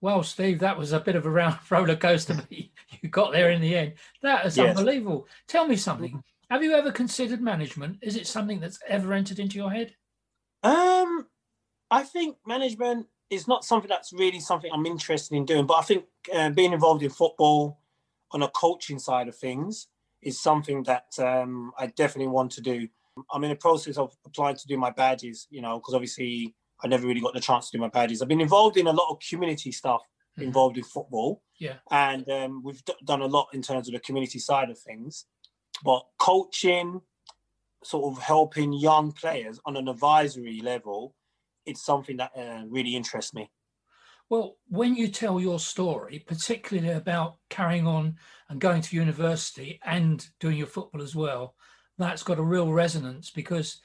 Well, 0.00 0.22
Steve, 0.22 0.60
that 0.60 0.78
was 0.78 0.92
a 0.92 1.00
bit 1.00 1.16
of 1.16 1.26
a 1.26 1.30
round 1.30 1.58
roller 1.70 1.96
coaster, 1.96 2.34
but 2.34 2.50
you 2.50 2.64
you 3.02 3.08
got 3.08 3.32
there 3.32 3.50
in 3.50 3.60
the 3.60 3.76
end. 3.76 3.94
That 4.22 4.46
is 4.46 4.56
Yes. 4.56 4.76
unbelievable. 4.76 5.28
Tell 5.46 5.66
me 5.66 5.76
something. 5.76 6.22
Have 6.50 6.62
you 6.62 6.72
ever 6.72 6.90
considered 6.90 7.42
management? 7.42 7.98
Is 8.00 8.16
it 8.16 8.26
something 8.26 8.58
that's 8.58 8.78
ever 8.88 9.12
entered 9.12 9.38
into 9.38 9.58
your 9.58 9.70
head? 9.70 9.94
Um, 10.62 11.26
I 11.90 12.02
think 12.02 12.36
management 12.46 13.06
is 13.30 13.46
not 13.46 13.64
something 13.64 13.88
that's 13.88 14.12
really 14.12 14.40
something 14.40 14.70
I'm 14.72 14.86
interested 14.86 15.36
in 15.36 15.44
doing, 15.44 15.66
but 15.66 15.74
I 15.74 15.82
think 15.82 16.04
uh, 16.34 16.50
being 16.50 16.72
involved 16.72 17.02
in 17.02 17.10
football 17.10 17.77
on 18.32 18.42
a 18.42 18.48
coaching 18.48 18.98
side 18.98 19.28
of 19.28 19.36
things 19.36 19.88
is 20.22 20.40
something 20.40 20.82
that 20.84 21.06
um, 21.18 21.72
I 21.78 21.86
definitely 21.88 22.28
want 22.32 22.50
to 22.52 22.60
do. 22.60 22.88
I'm 23.32 23.44
in 23.44 23.50
the 23.50 23.56
process 23.56 23.96
of 23.96 24.16
applying 24.26 24.56
to 24.56 24.66
do 24.66 24.76
my 24.76 24.90
badges, 24.90 25.46
you 25.50 25.60
know, 25.62 25.78
because 25.78 25.94
obviously 25.94 26.54
I 26.82 26.88
never 26.88 27.06
really 27.06 27.20
got 27.20 27.34
the 27.34 27.40
chance 27.40 27.70
to 27.70 27.76
do 27.76 27.80
my 27.80 27.88
badges. 27.88 28.22
I've 28.22 28.28
been 28.28 28.40
involved 28.40 28.76
in 28.76 28.86
a 28.86 28.92
lot 28.92 29.10
of 29.10 29.18
community 29.28 29.72
stuff 29.72 30.02
Mhm. 30.38 30.44
involved 30.44 30.76
in 30.78 30.84
football. 30.84 31.42
Yeah. 31.58 31.78
And 31.90 32.28
um, 32.30 32.62
we've 32.62 32.84
d- 32.84 32.94
done 33.04 33.22
a 33.22 33.26
lot 33.26 33.48
in 33.52 33.62
terms 33.62 33.88
of 33.88 33.94
the 33.94 34.00
community 34.00 34.38
side 34.38 34.70
of 34.70 34.78
things. 34.78 35.26
But 35.82 36.06
coaching, 36.18 37.00
sort 37.82 38.12
of 38.16 38.22
helping 38.22 38.72
young 38.72 39.12
players 39.12 39.58
on 39.64 39.76
an 39.76 39.88
advisory 39.88 40.60
level, 40.60 41.16
it's 41.66 41.84
something 41.84 42.16
that 42.18 42.32
uh, 42.36 42.64
really 42.68 42.94
interests 42.94 43.34
me. 43.34 43.50
Well, 44.30 44.56
when 44.68 44.94
you 44.94 45.08
tell 45.08 45.40
your 45.40 45.58
story, 45.58 46.24
particularly 46.26 46.90
about 46.90 47.36
carrying 47.48 47.86
on 47.86 48.16
and 48.48 48.60
going 48.60 48.82
to 48.82 48.96
university 48.96 49.80
and 49.84 50.26
doing 50.38 50.58
your 50.58 50.66
football 50.66 51.02
as 51.02 51.16
well, 51.16 51.54
that's 51.96 52.22
got 52.22 52.38
a 52.38 52.42
real 52.42 52.72
resonance 52.72 53.30
because 53.30 53.80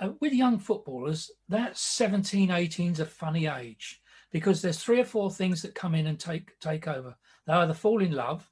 uh, 0.00 0.10
with 0.20 0.32
young 0.32 0.58
footballers, 0.58 1.30
that 1.48 1.76
17, 1.76 2.50
18 2.50 2.92
is 2.92 3.00
a 3.00 3.06
funny 3.06 3.46
age 3.46 4.00
because 4.32 4.62
there's 4.62 4.82
three 4.82 5.00
or 5.00 5.04
four 5.04 5.30
things 5.30 5.60
that 5.62 5.74
come 5.74 5.94
in 5.94 6.06
and 6.06 6.18
take 6.18 6.58
take 6.58 6.88
over. 6.88 7.14
They 7.46 7.52
either 7.52 7.74
fall 7.74 8.02
in 8.02 8.12
love 8.12 8.48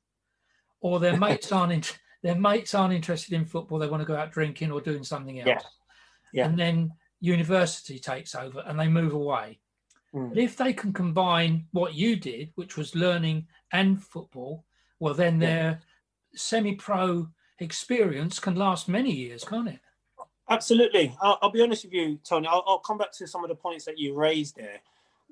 or 0.81 1.01
their 1.01 1.17
mates 1.19 1.51
aren't 1.51 1.73
in, 1.73 1.83
their 2.23 2.35
mates 2.35 2.75
aren't 2.75 2.95
interested 2.95 3.33
in 3.35 3.47
football. 3.47 3.79
They 3.79 3.89
want 3.89 4.03
to 4.03 4.07
go 4.07 4.17
out 4.17 4.33
drinking 4.33 4.71
or 4.71 4.81
doing 4.81 5.05
something 5.05 5.41
else. 5.41 5.49
Yeah. 5.49 5.61
Yeah. 6.33 6.47
And 6.47 6.59
then 6.59 6.93
university 7.21 7.99
takes 7.99 8.35
over 8.35 8.63
and 8.67 8.79
they 8.79 8.89
move 8.89 9.15
away. 9.15 9.61
Mm. 10.15 10.31
But 10.31 10.39
if 10.39 10.57
they 10.57 10.73
can 10.73 10.93
combine 10.93 11.67
what 11.73 11.95
you 11.95 12.17
did, 12.17 12.51
which 12.55 12.77
was 12.77 12.95
learning 12.95 13.47
and 13.73 14.03
football, 14.03 14.65
well, 14.99 15.15
then 15.15 15.41
Yeah. 15.41 15.49
their 15.49 15.81
semi 16.35 16.75
pro 16.75 17.29
experience 17.59 18.39
can 18.39 18.55
last 18.55 18.89
many 18.89 19.13
years, 19.13 19.45
can't 19.45 19.69
it? 19.69 19.81
Absolutely. 20.49 21.15
I'll, 21.21 21.39
I'll, 21.43 21.51
be 21.51 21.61
honest 21.61 21.85
with 21.85 21.93
you, 21.93 22.19
Tony. 22.25 22.49
I'll, 22.49 22.65
I'll, 22.67 22.79
come 22.79 22.97
back 22.97 23.13
to 23.13 23.27
some 23.27 23.45
of 23.45 23.49
the 23.49 23.55
points 23.55 23.85
that 23.85 23.99
you 23.99 24.15
raised 24.15 24.57
there. 24.57 24.81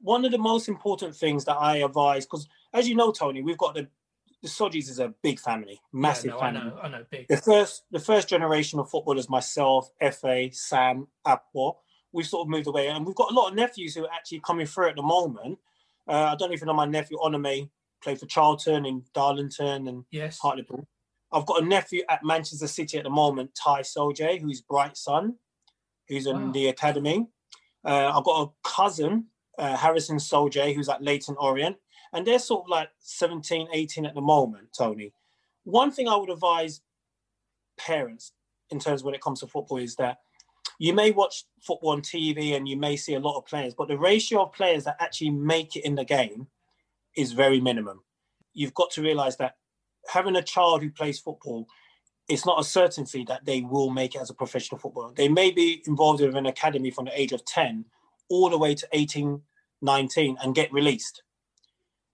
One 0.02 0.26
of 0.26 0.30
the 0.30 0.38
most 0.38 0.68
important 0.68 1.16
things 1.16 1.46
that 1.46 1.56
I 1.56 1.78
advise, 1.78 2.26
because 2.26 2.46
as 2.74 2.86
you 2.86 2.94
know, 2.94 3.12
Tony, 3.12 3.42
we've 3.42 3.56
got 3.56 3.74
the 3.74 3.88
the 4.42 4.48
Sodjes 4.48 4.90
is 4.90 4.98
a 4.98 5.14
big 5.22 5.40
family, 5.40 5.80
massive 5.92 6.26
yeah, 6.26 6.32
no, 6.32 6.40
family. 6.40 6.60
I 6.60 6.64
know, 6.64 6.78
I 6.82 6.88
know, 6.88 7.04
big. 7.10 7.26
The 7.28 7.38
first, 7.38 7.84
the 7.90 7.98
first 7.98 8.28
generation 8.28 8.78
of 8.78 8.90
footballers, 8.90 9.28
myself, 9.28 9.90
Efe, 10.00 10.54
Sam, 10.54 11.08
Akpo, 11.26 11.76
we've 12.16 12.26
sort 12.26 12.46
of 12.46 12.48
moved 12.48 12.66
away, 12.66 12.88
and 12.88 13.06
we've 13.06 13.14
got 13.14 13.30
a 13.30 13.34
lot 13.34 13.48
of 13.48 13.54
nephews 13.54 13.94
who 13.94 14.04
are 14.04 14.12
actually 14.12 14.40
coming 14.40 14.66
through 14.66 14.88
at 14.88 14.96
the 14.96 15.02
moment. 15.02 15.58
Uh, 16.08 16.30
I 16.32 16.34
don't 16.36 16.52
even 16.52 16.66
know 16.66 16.72
my 16.72 16.86
nephew 16.86 17.18
Onome 17.18 17.68
played 18.02 18.18
for 18.18 18.26
Charlton 18.26 18.86
and 18.86 19.02
Darlington 19.12 19.86
and 19.86 20.04
yes. 20.10 20.38
Hartlepool. 20.38 20.88
I've 21.30 21.44
got 21.44 21.62
a 21.62 21.66
nephew 21.66 22.02
at 22.08 22.24
Manchester 22.24 22.68
City 22.68 22.96
at 22.96 23.04
the 23.04 23.10
moment, 23.10 23.50
Ty 23.54 23.82
Sodje, 23.82 24.40
who's 24.40 24.62
Bright 24.62 24.96
Son, 24.96 25.34
who's 26.08 26.26
in 26.26 26.46
wow. 26.46 26.52
the 26.52 26.68
academy. 26.68 27.26
Uh, 27.84 28.12
I've 28.16 28.24
got 28.24 28.42
a 28.42 28.68
cousin, 28.68 29.26
uh, 29.58 29.76
Harrison 29.76 30.16
Sodje, 30.16 30.74
who's 30.74 30.88
at 30.88 31.02
Leyton 31.02 31.36
Orient. 31.38 31.76
And 32.12 32.26
they're 32.26 32.38
sort 32.38 32.64
of 32.64 32.70
like 32.70 32.88
17, 33.00 33.68
18 33.72 34.06
at 34.06 34.14
the 34.14 34.20
moment, 34.20 34.68
Tony. 34.76 35.12
One 35.64 35.90
thing 35.90 36.08
I 36.08 36.16
would 36.16 36.30
advise 36.30 36.80
parents 37.76 38.32
in 38.70 38.78
terms 38.78 39.02
when 39.02 39.14
it 39.14 39.20
comes 39.20 39.40
to 39.40 39.46
football 39.46 39.78
is 39.78 39.96
that 39.96 40.18
you 40.78 40.92
may 40.92 41.10
watch 41.10 41.44
football 41.62 41.90
on 41.90 42.02
TV 42.02 42.56
and 42.56 42.68
you 42.68 42.76
may 42.76 42.96
see 42.96 43.14
a 43.14 43.20
lot 43.20 43.38
of 43.38 43.46
players, 43.46 43.74
but 43.74 43.88
the 43.88 43.98
ratio 43.98 44.42
of 44.42 44.52
players 44.52 44.84
that 44.84 44.96
actually 45.00 45.30
make 45.30 45.76
it 45.76 45.84
in 45.84 45.94
the 45.94 46.04
game 46.04 46.48
is 47.16 47.32
very 47.32 47.60
minimum. 47.60 48.00
You've 48.52 48.74
got 48.74 48.90
to 48.92 49.02
realize 49.02 49.36
that 49.38 49.56
having 50.08 50.36
a 50.36 50.42
child 50.42 50.82
who 50.82 50.90
plays 50.90 51.18
football, 51.18 51.66
it's 52.28 52.46
not 52.46 52.60
a 52.60 52.64
certainty 52.64 53.24
that 53.28 53.44
they 53.44 53.60
will 53.62 53.90
make 53.90 54.14
it 54.14 54.20
as 54.20 54.30
a 54.30 54.34
professional 54.34 54.78
footballer. 54.78 55.12
They 55.14 55.28
may 55.28 55.50
be 55.50 55.82
involved 55.86 56.20
in 56.20 56.36
an 56.36 56.46
academy 56.46 56.90
from 56.90 57.06
the 57.06 57.20
age 57.20 57.32
of 57.32 57.44
10 57.44 57.84
all 58.28 58.50
the 58.50 58.58
way 58.58 58.74
to 58.74 58.88
18, 58.92 59.40
19 59.82 60.36
and 60.42 60.54
get 60.54 60.72
released. 60.72 61.22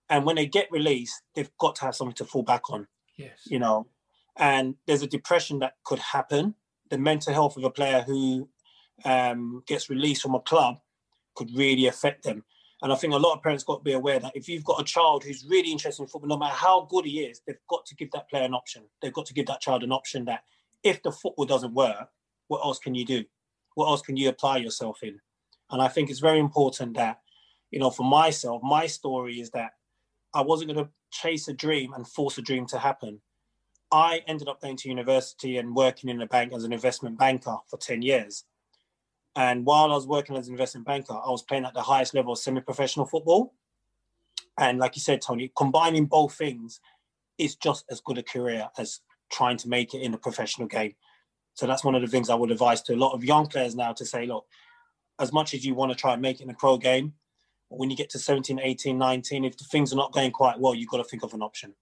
And 0.09 0.25
when 0.25 0.35
they 0.35 0.45
get 0.45 0.71
released, 0.71 1.21
they've 1.35 1.49
got 1.59 1.75
to 1.77 1.85
have 1.85 1.95
something 1.95 2.15
to 2.15 2.25
fall 2.25 2.43
back 2.43 2.69
on. 2.69 2.87
Yes. 3.17 3.39
You 3.45 3.59
know, 3.59 3.87
and 4.37 4.75
there's 4.85 5.01
a 5.01 5.07
depression 5.07 5.59
that 5.59 5.73
could 5.83 5.99
happen. 5.99 6.55
The 6.89 6.97
mental 6.97 7.33
health 7.33 7.57
of 7.57 7.63
a 7.63 7.69
player 7.69 8.03
who 8.05 8.49
um, 9.05 9.63
gets 9.67 9.89
released 9.89 10.21
from 10.21 10.35
a 10.35 10.39
club 10.39 10.77
could 11.35 11.49
really 11.55 11.87
affect 11.87 12.23
them. 12.23 12.43
And 12.81 12.91
I 12.91 12.95
think 12.95 13.13
a 13.13 13.17
lot 13.17 13.35
of 13.35 13.41
parents 13.41 13.63
got 13.63 13.77
to 13.77 13.83
be 13.83 13.93
aware 13.93 14.19
that 14.19 14.35
if 14.35 14.49
you've 14.49 14.65
got 14.65 14.81
a 14.81 14.83
child 14.83 15.23
who's 15.23 15.45
really 15.47 15.71
interested 15.71 16.01
in 16.01 16.07
football, 16.07 16.27
no 16.27 16.37
matter 16.37 16.55
how 16.55 16.85
good 16.89 17.05
he 17.05 17.21
is, 17.21 17.41
they've 17.47 17.55
got 17.69 17.85
to 17.85 17.95
give 17.95 18.11
that 18.11 18.29
player 18.29 18.43
an 18.43 18.53
option. 18.53 18.83
They've 19.01 19.13
got 19.13 19.25
to 19.27 19.33
give 19.33 19.45
that 19.47 19.61
child 19.61 19.83
an 19.83 19.93
option 19.93 20.25
that 20.25 20.43
if 20.83 21.01
the 21.01 21.11
football 21.11 21.45
doesn't 21.45 21.73
work, 21.73 22.09
what 22.49 22.63
else 22.63 22.79
can 22.79 22.93
you 22.93 23.05
do? 23.05 23.23
What 23.75 23.87
else 23.87 24.01
can 24.01 24.17
you 24.17 24.27
apply 24.27 24.57
yourself 24.57 25.01
in? 25.01 25.19
And 25.71 25.81
I 25.81 25.87
think 25.87 26.09
it's 26.09 26.19
very 26.19 26.39
important 26.39 26.95
that, 26.97 27.21
you 27.71 27.79
know, 27.79 27.89
for 27.89 28.03
myself, 28.03 28.61
my 28.61 28.85
story 28.85 29.39
is 29.39 29.49
that 29.51 29.71
I 30.33 30.41
wasn't 30.41 30.73
going 30.73 30.85
to 30.85 30.91
chase 31.09 31.47
a 31.47 31.53
dream 31.53 31.93
and 31.93 32.07
force 32.07 32.37
a 32.37 32.41
dream 32.41 32.65
to 32.67 32.79
happen. 32.79 33.21
I 33.91 34.21
ended 34.27 34.49
up 34.49 34.61
going 34.61 34.77
to 34.77 34.89
university 34.89 35.57
and 35.57 35.75
working 35.75 36.09
in 36.09 36.21
a 36.21 36.27
bank 36.27 36.51
as 36.53 36.63
an 36.63 36.73
investment 36.73 37.17
banker 37.17 37.57
for 37.69 37.77
10 37.77 38.01
years. 38.01 38.43
And 39.35 39.65
while 39.65 39.91
I 39.91 39.95
was 39.95 40.07
working 40.07 40.35
as 40.37 40.47
an 40.47 40.53
investment 40.53 40.85
banker, 40.85 41.13
I 41.13 41.29
was 41.29 41.41
playing 41.41 41.65
at 41.65 41.73
the 41.73 41.81
highest 41.81 42.13
level 42.13 42.33
of 42.33 42.39
semi 42.39 42.61
professional 42.61 43.05
football. 43.05 43.53
And 44.59 44.77
like 44.77 44.95
you 44.95 45.01
said, 45.01 45.21
Tony, 45.21 45.51
combining 45.57 46.05
both 46.05 46.35
things 46.35 46.79
is 47.39 47.55
just 47.55 47.85
as 47.89 48.01
good 48.01 48.19
a 48.19 48.23
career 48.23 48.69
as 48.77 49.01
trying 49.31 49.57
to 49.57 49.69
make 49.69 49.95
it 49.95 50.01
in 50.01 50.11
the 50.11 50.17
professional 50.17 50.67
game. 50.67 50.93
So 51.55 51.65
that's 51.65 51.83
one 51.83 51.95
of 51.95 52.01
the 52.01 52.07
things 52.07 52.29
I 52.29 52.35
would 52.35 52.51
advise 52.51 52.81
to 52.83 52.93
a 52.93 52.95
lot 52.95 53.13
of 53.13 53.23
young 53.23 53.47
players 53.47 53.75
now 53.75 53.93
to 53.93 54.05
say, 54.05 54.25
look, 54.25 54.45
as 55.19 55.33
much 55.33 55.53
as 55.53 55.65
you 55.65 55.73
want 55.73 55.91
to 55.91 55.97
try 55.97 56.13
and 56.13 56.21
make 56.21 56.39
it 56.39 56.43
in 56.43 56.47
the 56.47 56.53
pro 56.55 56.77
game, 56.77 57.13
when 57.69 57.89
you 57.89 57.97
get 57.97 58.09
to 58.11 58.19
17, 58.19 58.59
18, 58.59 58.97
19, 58.97 59.45
if 59.45 59.57
the 59.57 59.63
things 59.63 59.91
are 59.91 59.95
not 59.95 60.11
going 60.11 60.31
quite 60.31 60.59
well, 60.59 60.75
you've 60.75 60.89
got 60.89 60.97
to 60.97 61.03
think 61.03 61.23
of 61.23 61.33
an 61.33 61.41
option. 61.41 61.73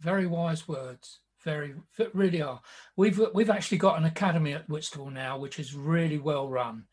Very 0.00 0.26
wise 0.26 0.68
words. 0.68 1.20
Very, 1.42 1.74
really 2.12 2.42
are. 2.42 2.60
We've 2.96 3.20
we've 3.32 3.48
actually 3.48 3.78
got 3.78 3.98
an 3.98 4.04
academy 4.04 4.52
at 4.52 4.68
Whitstable 4.68 5.10
now, 5.10 5.38
which 5.38 5.58
is 5.58 5.74
really 5.74 6.18
well 6.18 6.48
run 6.48 6.84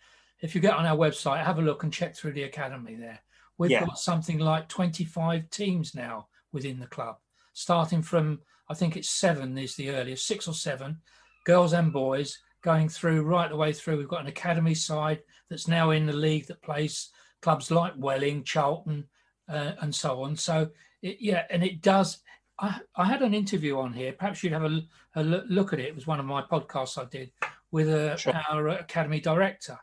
if 0.41 0.54
you 0.54 0.62
get 0.62 0.76
on 0.76 0.86
our 0.86 0.97
website, 0.97 1.43
have 1.43 1.60
a 1.60 1.63
look 1.63 1.84
and 1.84 1.93
check 1.93 2.15
through 2.15 2.34
the 2.34 2.43
academy 2.43 2.95
there. 2.95 3.19
We've 3.58 3.71
yeah. 3.71 3.86
got 3.86 4.00
something 4.00 4.38
like 4.38 4.67
25 4.67 5.50
teams 5.50 5.95
now 5.95 6.28
within 6.52 6.80
the 6.80 6.88
club, 6.88 7.17
starting 7.54 8.02
from, 8.02 8.39
I 8.69 8.76
think 8.76 8.95
it's 8.95 9.10
seven 9.10 9.58
is 9.58 9.76
the 9.76 9.89
earliest, 9.89 10.28
six 10.28 10.47
or 10.47 10.54
seven, 10.54 11.00
girls 11.45 11.73
and 11.73 11.91
boys, 11.91 12.38
going 12.62 12.89
through 12.89 13.23
right 13.23 13.50
the 13.50 13.56
way 13.56 13.73
through. 13.73 13.97
We've 13.97 14.08
got 14.08 14.21
an 14.21 14.28
academy 14.28 14.76
side 14.76 15.21
that's 15.50 15.67
now 15.67 15.91
in 15.91 16.06
the 16.06 16.13
league 16.13 16.47
that 16.47 16.62
plays 16.62 17.10
clubs 17.41 17.71
like 17.71 17.93
Welling, 17.97 18.43
Charlton, 18.43 19.06
uh, 19.50 19.71
and 19.82 19.93
so 19.93 20.21
on. 20.23 20.36
So, 20.36 20.69
it, 21.02 21.17
yeah, 21.19 21.43
and 21.50 21.63
it 21.63 21.82
does. 21.82 22.19
I, 22.60 22.80
I 22.95 23.06
had 23.06 23.21
an 23.21 23.34
interview 23.34 23.80
on 23.80 23.93
here. 23.93 24.13
Perhaps 24.13 24.43
you'd 24.43 24.54
have 24.54 24.65
a, 24.65 24.82
a 25.15 25.23
look 25.23 25.73
at 25.73 25.80
it. 25.80 25.86
It 25.86 25.95
was 25.95 26.08
one 26.08 26.19
of 26.19 26.26
my 26.26 26.41
podcasts 26.41 26.97
I 26.97 27.06
did 27.06 27.32
with 27.71 27.89
a, 27.89 28.13
uh, 28.13 28.15
sure. 28.17 28.34
our 28.50 28.67
academy 28.69 29.19
director 29.19 29.80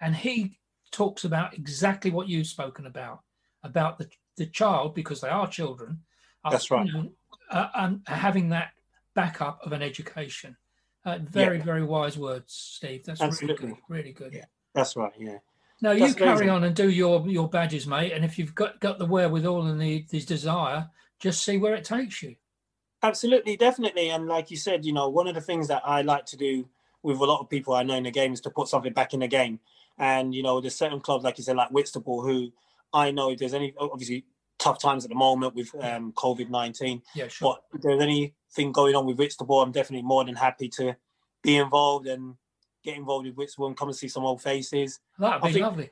and 0.00 0.14
he 0.14 0.58
talks 0.90 1.24
about 1.24 1.54
exactly 1.54 2.10
what 2.10 2.28
you've 2.28 2.46
spoken 2.46 2.86
about 2.86 3.20
about 3.62 3.98
the, 3.98 4.08
the 4.36 4.46
child 4.46 4.94
because 4.94 5.20
they 5.20 5.28
are 5.28 5.46
children 5.46 6.00
that's 6.50 6.70
right 6.70 6.86
you 6.86 6.92
know, 6.92 7.10
uh, 7.50 7.68
and 7.74 8.00
having 8.06 8.48
that 8.48 8.70
backup 9.14 9.60
of 9.64 9.72
an 9.72 9.82
education 9.82 10.56
uh, 11.04 11.18
very 11.22 11.58
yeah. 11.58 11.64
very 11.64 11.82
wise 11.82 12.16
words 12.16 12.52
steve 12.76 13.04
that's 13.04 13.20
Absolutely. 13.20 13.66
really 13.66 13.74
good 13.74 13.82
really 13.88 14.12
good 14.12 14.32
yeah 14.32 14.44
that's 14.74 14.96
right 14.96 15.12
yeah 15.18 15.38
now 15.80 15.92
you 15.92 16.12
carry 16.14 16.30
amazing. 16.30 16.50
on 16.50 16.64
and 16.64 16.74
do 16.74 16.88
your 16.88 17.26
your 17.28 17.48
badges 17.48 17.86
mate 17.86 18.12
and 18.12 18.24
if 18.24 18.38
you've 18.38 18.54
got 18.54 18.80
got 18.80 18.98
the 18.98 19.06
wherewithal 19.06 19.66
and 19.66 19.80
the, 19.80 20.04
the 20.10 20.20
desire 20.20 20.88
just 21.18 21.44
see 21.44 21.58
where 21.58 21.74
it 21.74 21.84
takes 21.84 22.22
you 22.22 22.34
Absolutely, 23.02 23.56
definitely. 23.56 24.10
And 24.10 24.26
like 24.26 24.50
you 24.50 24.56
said, 24.56 24.84
you 24.84 24.92
know, 24.92 25.08
one 25.08 25.28
of 25.28 25.34
the 25.34 25.40
things 25.40 25.68
that 25.68 25.82
I 25.84 26.02
like 26.02 26.26
to 26.26 26.36
do 26.36 26.68
with 27.02 27.18
a 27.18 27.24
lot 27.24 27.40
of 27.40 27.48
people 27.48 27.74
I 27.74 27.84
know 27.84 27.94
in 27.94 28.02
the 28.02 28.10
game 28.10 28.32
is 28.32 28.40
to 28.42 28.50
put 28.50 28.68
something 28.68 28.92
back 28.92 29.14
in 29.14 29.20
the 29.20 29.28
game. 29.28 29.60
And 29.98 30.34
you 30.34 30.42
know, 30.42 30.60
there's 30.60 30.76
certain 30.76 31.00
clubs 31.00 31.24
like 31.24 31.38
you 31.38 31.44
said, 31.44 31.56
like 31.56 31.70
Whitstable, 31.70 32.22
who 32.22 32.52
I 32.92 33.10
know 33.10 33.30
if 33.30 33.38
there's 33.38 33.54
any 33.54 33.74
obviously 33.78 34.24
tough 34.58 34.80
times 34.80 35.04
at 35.04 35.10
the 35.10 35.16
moment 35.16 35.54
with 35.54 35.74
um, 35.80 36.12
COVID 36.12 36.50
nineteen. 36.50 37.02
Yeah, 37.14 37.28
sure. 37.28 37.58
But 37.70 37.76
if 37.76 37.82
there's 37.82 38.02
anything 38.02 38.72
going 38.72 38.94
on 38.94 39.06
with 39.06 39.18
Whitstable, 39.18 39.60
I'm 39.60 39.72
definitely 39.72 40.06
more 40.06 40.24
than 40.24 40.36
happy 40.36 40.68
to 40.70 40.96
be 41.42 41.56
involved 41.56 42.06
and 42.06 42.34
get 42.84 42.96
involved 42.96 43.26
with 43.26 43.36
Whitstable 43.36 43.66
and 43.66 43.76
come 43.76 43.88
and 43.88 43.96
see 43.96 44.08
some 44.08 44.24
old 44.24 44.42
faces. 44.42 45.00
That'd 45.18 45.42
be 45.42 45.52
think, 45.52 45.64
lovely. 45.64 45.90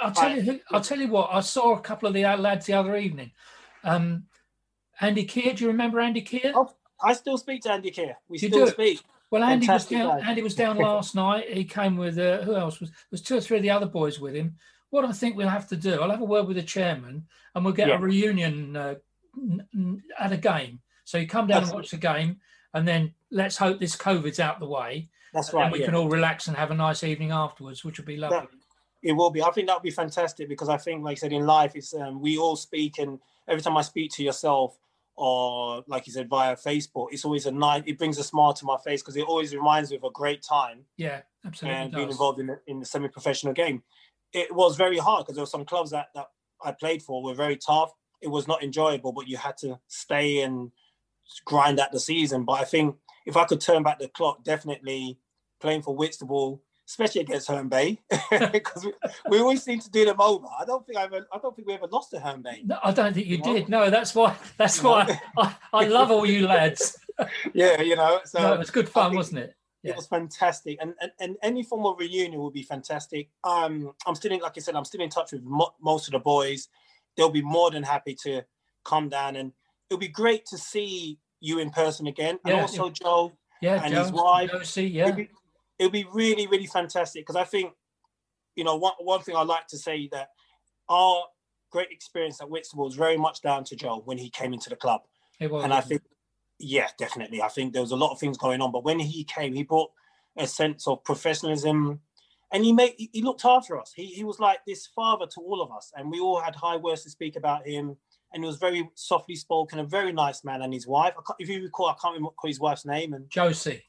I'll 0.00 0.12
tell 0.12 0.30
I, 0.30 0.34
you. 0.34 0.60
I'll 0.70 0.80
tell 0.80 0.98
you 0.98 1.08
what. 1.08 1.30
I 1.32 1.40
saw 1.40 1.74
a 1.74 1.80
couple 1.80 2.08
of 2.08 2.14
the 2.14 2.24
lads 2.24 2.66
the 2.66 2.74
other 2.74 2.96
evening. 2.96 3.32
Um, 3.84 4.24
Andy 5.00 5.24
Keir, 5.24 5.54
do 5.54 5.64
you 5.64 5.70
remember 5.70 6.00
Andy 6.00 6.22
Keir? 6.22 6.52
Oh, 6.54 6.74
I 7.02 7.12
still 7.12 7.38
speak 7.38 7.62
to 7.62 7.72
Andy 7.72 7.90
Keir. 7.90 8.16
We 8.28 8.38
you 8.38 8.48
still 8.48 8.66
do? 8.66 8.72
speak. 8.72 9.02
Well, 9.30 9.42
Andy 9.42 9.66
Fantastic 9.66 9.98
was 9.98 10.06
down. 10.06 10.28
Andy 10.28 10.42
was 10.42 10.54
down 10.54 10.76
last 10.78 11.14
night. 11.14 11.50
He 11.50 11.64
came 11.64 11.96
with 11.96 12.18
uh, 12.18 12.42
who 12.42 12.54
else 12.54 12.80
was 12.80 12.90
was 13.10 13.22
two 13.22 13.36
or 13.36 13.40
three 13.40 13.56
of 13.56 13.62
the 13.62 13.70
other 13.70 13.86
boys 13.86 14.20
with 14.20 14.34
him. 14.34 14.56
What 14.90 15.04
I 15.04 15.12
think 15.12 15.36
we'll 15.36 15.48
have 15.48 15.68
to 15.68 15.76
do, 15.76 16.00
I'll 16.00 16.10
have 16.10 16.20
a 16.20 16.24
word 16.24 16.46
with 16.46 16.56
the 16.56 16.62
chairman, 16.62 17.26
and 17.54 17.64
we'll 17.64 17.74
get 17.74 17.88
yeah. 17.88 17.96
a 17.96 18.00
reunion 18.00 18.76
uh, 18.76 18.94
at 20.18 20.32
a 20.32 20.36
game. 20.36 20.80
So 21.04 21.18
you 21.18 21.26
come 21.26 21.46
down 21.46 21.62
That's 21.62 21.70
and 21.70 21.76
watch 21.76 21.90
the 21.90 21.96
game, 21.96 22.36
and 22.72 22.86
then 22.86 23.14
let's 23.30 23.56
hope 23.56 23.80
this 23.80 23.96
COVID's 23.96 24.40
out 24.40 24.60
the 24.60 24.66
way. 24.66 25.08
That's 25.32 25.52
right. 25.52 25.64
And 25.64 25.72
we 25.72 25.80
yeah. 25.80 25.86
can 25.86 25.94
all 25.94 26.08
relax 26.08 26.48
and 26.48 26.56
have 26.56 26.70
a 26.70 26.74
nice 26.74 27.04
evening 27.04 27.30
afterwards, 27.30 27.84
which 27.84 27.98
would 27.98 28.06
be 28.06 28.16
lovely. 28.16 28.38
That, 28.38 28.48
it 29.02 29.12
will 29.12 29.30
be. 29.30 29.42
I 29.42 29.50
think 29.50 29.68
that 29.68 29.74
would 29.74 29.82
be 29.82 29.90
fantastic 29.90 30.48
because 30.48 30.68
I 30.68 30.76
think, 30.76 31.04
like 31.04 31.18
I 31.18 31.20
said, 31.20 31.32
in 31.32 31.46
life, 31.46 31.72
it's 31.74 31.94
um, 31.94 32.20
we 32.20 32.38
all 32.38 32.56
speak, 32.56 32.98
and 32.98 33.18
every 33.46 33.62
time 33.62 33.76
I 33.76 33.82
speak 33.82 34.12
to 34.12 34.22
yourself, 34.24 34.78
or 35.16 35.82
like 35.86 36.06
you 36.06 36.12
said 36.12 36.28
via 36.28 36.56
Facebook, 36.56 37.08
it's 37.10 37.24
always 37.24 37.46
a 37.46 37.50
night. 37.50 37.84
It 37.86 37.98
brings 37.98 38.18
a 38.18 38.24
smile 38.24 38.52
to 38.54 38.64
my 38.64 38.76
face 38.78 39.02
because 39.02 39.16
it 39.16 39.24
always 39.24 39.54
reminds 39.54 39.90
me 39.90 39.96
of 39.96 40.04
a 40.04 40.10
great 40.10 40.42
time. 40.42 40.80
Yeah, 40.96 41.22
absolutely. 41.44 41.80
And 41.80 41.92
being 41.92 42.10
involved 42.10 42.38
in 42.38 42.46
the, 42.48 42.60
in 42.66 42.80
the 42.80 42.86
semi-professional 42.86 43.54
game, 43.54 43.82
it 44.32 44.54
was 44.54 44.76
very 44.76 44.98
hard 44.98 45.24
because 45.24 45.36
there 45.36 45.42
were 45.42 45.46
some 45.46 45.64
clubs 45.64 45.90
that 45.90 46.08
that 46.14 46.26
I 46.62 46.72
played 46.72 47.02
for 47.02 47.22
were 47.22 47.34
very 47.34 47.56
tough. 47.56 47.92
It 48.20 48.28
was 48.28 48.46
not 48.46 48.62
enjoyable, 48.62 49.12
but 49.12 49.28
you 49.28 49.36
had 49.36 49.56
to 49.58 49.78
stay 49.88 50.42
and 50.42 50.70
grind 51.44 51.80
out 51.80 51.92
the 51.92 52.00
season. 52.00 52.44
But 52.44 52.60
I 52.60 52.64
think 52.64 52.96
if 53.26 53.36
I 53.36 53.44
could 53.44 53.60
turn 53.60 53.82
back 53.82 53.98
the 53.98 54.08
clock, 54.08 54.44
definitely 54.44 55.18
playing 55.60 55.82
for 55.82 55.94
Whitstable 55.94 56.62
especially 56.88 57.20
against 57.22 57.48
Herne 57.48 57.68
Bay, 57.68 58.00
because 58.52 58.84
we, 58.84 58.92
we, 59.28 59.40
always 59.40 59.62
seem 59.62 59.80
to 59.80 59.90
do 59.90 60.04
them 60.04 60.20
over. 60.20 60.46
I 60.58 60.64
don't 60.64 60.86
think 60.86 60.98
I 60.98 61.04
ever, 61.04 61.26
I 61.32 61.38
don't 61.38 61.54
think 61.54 61.66
we 61.66 61.74
ever 61.74 61.88
lost 61.88 62.10
to 62.10 62.20
Herne 62.20 62.42
Bay. 62.42 62.62
No, 62.64 62.78
I 62.82 62.92
don't 62.92 63.12
think 63.12 63.26
you, 63.26 63.36
you 63.36 63.42
did. 63.42 63.68
Know? 63.68 63.84
No, 63.84 63.90
that's 63.90 64.14
why. 64.14 64.36
That's 64.56 64.82
why 64.82 65.20
I, 65.36 65.54
I 65.72 65.86
love 65.86 66.10
all 66.10 66.24
you 66.24 66.46
lads. 66.46 66.96
yeah, 67.54 67.80
you 67.80 67.96
know. 67.96 68.20
So 68.24 68.40
no, 68.40 68.52
it 68.54 68.58
was 68.58 68.70
good 68.70 68.88
fun, 68.88 69.14
wasn't 69.14 69.40
it? 69.40 69.54
Yeah. 69.82 69.92
It 69.92 69.96
was 69.96 70.06
fantastic, 70.06 70.78
and, 70.80 70.94
and 71.00 71.10
and 71.20 71.36
any 71.42 71.62
form 71.62 71.86
of 71.86 71.98
reunion 71.98 72.40
would 72.40 72.52
be 72.52 72.62
fantastic. 72.62 73.30
Um, 73.44 73.92
I'm 74.06 74.14
still 74.14 74.32
in, 74.32 74.40
like 74.40 74.54
I 74.56 74.60
said, 74.60 74.74
I'm 74.74 74.84
still 74.84 75.00
in 75.00 75.10
touch 75.10 75.32
with 75.32 75.42
mo- 75.42 75.74
most 75.80 76.08
of 76.08 76.12
the 76.12 76.18
boys. 76.18 76.68
They'll 77.16 77.30
be 77.30 77.42
more 77.42 77.70
than 77.70 77.82
happy 77.82 78.16
to 78.22 78.42
come 78.84 79.08
down, 79.08 79.36
and 79.36 79.52
it'll 79.88 80.00
be 80.00 80.08
great 80.08 80.46
to 80.46 80.58
see 80.58 81.18
you 81.40 81.58
in 81.58 81.70
person 81.70 82.06
again, 82.06 82.38
and 82.44 82.56
yeah, 82.56 82.62
also 82.62 82.90
Joe 82.90 83.32
yeah, 83.60 83.82
and 83.82 83.92
Joe, 83.92 84.02
his 84.02 84.12
wife. 84.12 84.50
Josie, 84.50 84.88
yeah 84.88 85.16
would 85.84 85.92
be 85.92 86.06
really, 86.12 86.46
really 86.46 86.66
fantastic 86.66 87.22
because 87.22 87.36
I 87.36 87.44
think, 87.44 87.72
you 88.54 88.64
know, 88.64 88.76
one, 88.76 88.94
one 88.98 89.20
thing 89.20 89.36
I 89.36 89.42
like 89.42 89.66
to 89.68 89.78
say 89.78 90.08
that 90.12 90.28
our 90.88 91.24
great 91.70 91.90
experience 91.90 92.40
at 92.40 92.48
Whitstable 92.48 92.84
was 92.84 92.94
very 92.94 93.16
much 93.16 93.42
down 93.42 93.64
to 93.64 93.76
Joe 93.76 94.02
when 94.04 94.18
he 94.18 94.30
came 94.30 94.52
into 94.52 94.70
the 94.70 94.76
club. 94.76 95.02
It 95.40 95.50
was, 95.50 95.64
and 95.64 95.74
I 95.74 95.80
think, 95.80 96.02
yeah, 96.58 96.88
definitely. 96.98 97.42
I 97.42 97.48
think 97.48 97.72
there 97.72 97.82
was 97.82 97.90
a 97.90 97.96
lot 97.96 98.12
of 98.12 98.18
things 98.18 98.38
going 98.38 98.62
on, 98.62 98.72
but 98.72 98.84
when 98.84 98.98
he 98.98 99.24
came, 99.24 99.52
he 99.52 99.62
brought 99.62 99.90
a 100.38 100.46
sense 100.46 100.86
of 100.86 101.04
professionalism, 101.04 102.00
and 102.52 102.64
he 102.64 102.72
made 102.72 102.94
he 102.96 103.22
looked 103.22 103.44
after 103.44 103.78
us. 103.78 103.92
He 103.94 104.06
he 104.06 104.24
was 104.24 104.38
like 104.38 104.60
this 104.66 104.86
father 104.86 105.26
to 105.26 105.40
all 105.40 105.60
of 105.60 105.70
us, 105.72 105.92
and 105.96 106.10
we 106.10 106.20
all 106.20 106.40
had 106.40 106.54
high 106.54 106.76
words 106.76 107.02
to 107.02 107.10
speak 107.10 107.36
about 107.36 107.66
him. 107.66 107.96
And 108.32 108.42
he 108.42 108.46
was 108.46 108.56
very 108.56 108.90
softly 108.94 109.36
spoken, 109.36 109.78
a 109.78 109.84
very 109.84 110.12
nice 110.12 110.44
man, 110.44 110.60
and 110.62 110.72
his 110.72 110.86
wife. 110.86 111.14
if 111.38 111.48
you 111.48 111.62
recall, 111.62 111.86
I 111.86 111.94
can't 112.00 112.14
remember 112.14 112.34
his 112.44 112.58
wife's 112.58 112.84
name. 112.84 113.14
And 113.14 113.30
Josie. 113.30 113.84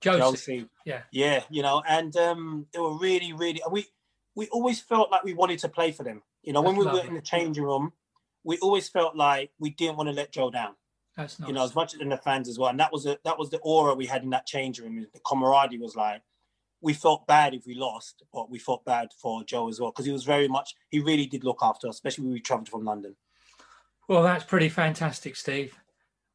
Josie. 0.00 0.18
Josie. 0.20 0.68
Yeah. 0.84 1.02
Yeah. 1.10 1.42
You 1.50 1.62
know, 1.62 1.82
and 1.86 2.16
um, 2.16 2.66
they 2.72 2.78
were 2.78 2.98
really, 2.98 3.32
really. 3.32 3.60
We 3.70 3.86
we 4.34 4.48
always 4.48 4.80
felt 4.80 5.10
like 5.10 5.24
we 5.24 5.34
wanted 5.34 5.58
to 5.60 5.68
play 5.68 5.92
for 5.92 6.04
them. 6.04 6.22
You 6.42 6.52
know, 6.52 6.62
That's 6.62 6.68
when 6.68 6.78
we 6.78 6.84
lovely. 6.84 7.00
were 7.00 7.06
in 7.08 7.14
the 7.14 7.22
changing 7.22 7.64
room, 7.64 7.92
we 8.44 8.58
always 8.58 8.88
felt 8.88 9.16
like 9.16 9.50
we 9.58 9.70
didn't 9.70 9.96
want 9.96 10.08
to 10.08 10.14
let 10.14 10.30
Joe 10.30 10.50
down. 10.50 10.74
That's 11.16 11.40
nice. 11.40 11.48
You 11.48 11.54
know, 11.54 11.64
as 11.64 11.74
much 11.74 11.94
as 11.94 12.00
the 12.00 12.16
fans 12.18 12.48
as 12.48 12.58
well. 12.58 12.68
And 12.68 12.78
that 12.78 12.92
was 12.92 13.06
a, 13.06 13.18
that 13.24 13.38
was 13.38 13.50
the 13.50 13.58
aura 13.58 13.94
we 13.94 14.06
had 14.06 14.22
in 14.22 14.30
that 14.30 14.46
changing 14.46 14.84
room. 14.84 15.06
The 15.12 15.20
camaraderie 15.26 15.78
was 15.78 15.96
like 15.96 16.22
we 16.82 16.92
felt 16.92 17.26
bad 17.26 17.54
if 17.54 17.66
we 17.66 17.74
lost, 17.74 18.22
but 18.32 18.50
we 18.50 18.58
felt 18.58 18.84
bad 18.84 19.08
for 19.20 19.42
Joe 19.42 19.68
as 19.68 19.80
well 19.80 19.90
because 19.90 20.04
he 20.04 20.12
was 20.12 20.24
very 20.24 20.46
much 20.46 20.74
he 20.90 21.00
really 21.00 21.26
did 21.26 21.42
look 21.42 21.58
after 21.62 21.88
us, 21.88 21.96
especially 21.96 22.24
when 22.24 22.34
we 22.34 22.40
travelled 22.40 22.68
from 22.68 22.84
London. 22.84 23.16
Well, 24.08 24.22
that's 24.22 24.44
pretty 24.44 24.68
fantastic, 24.68 25.34
Steve. 25.34 25.76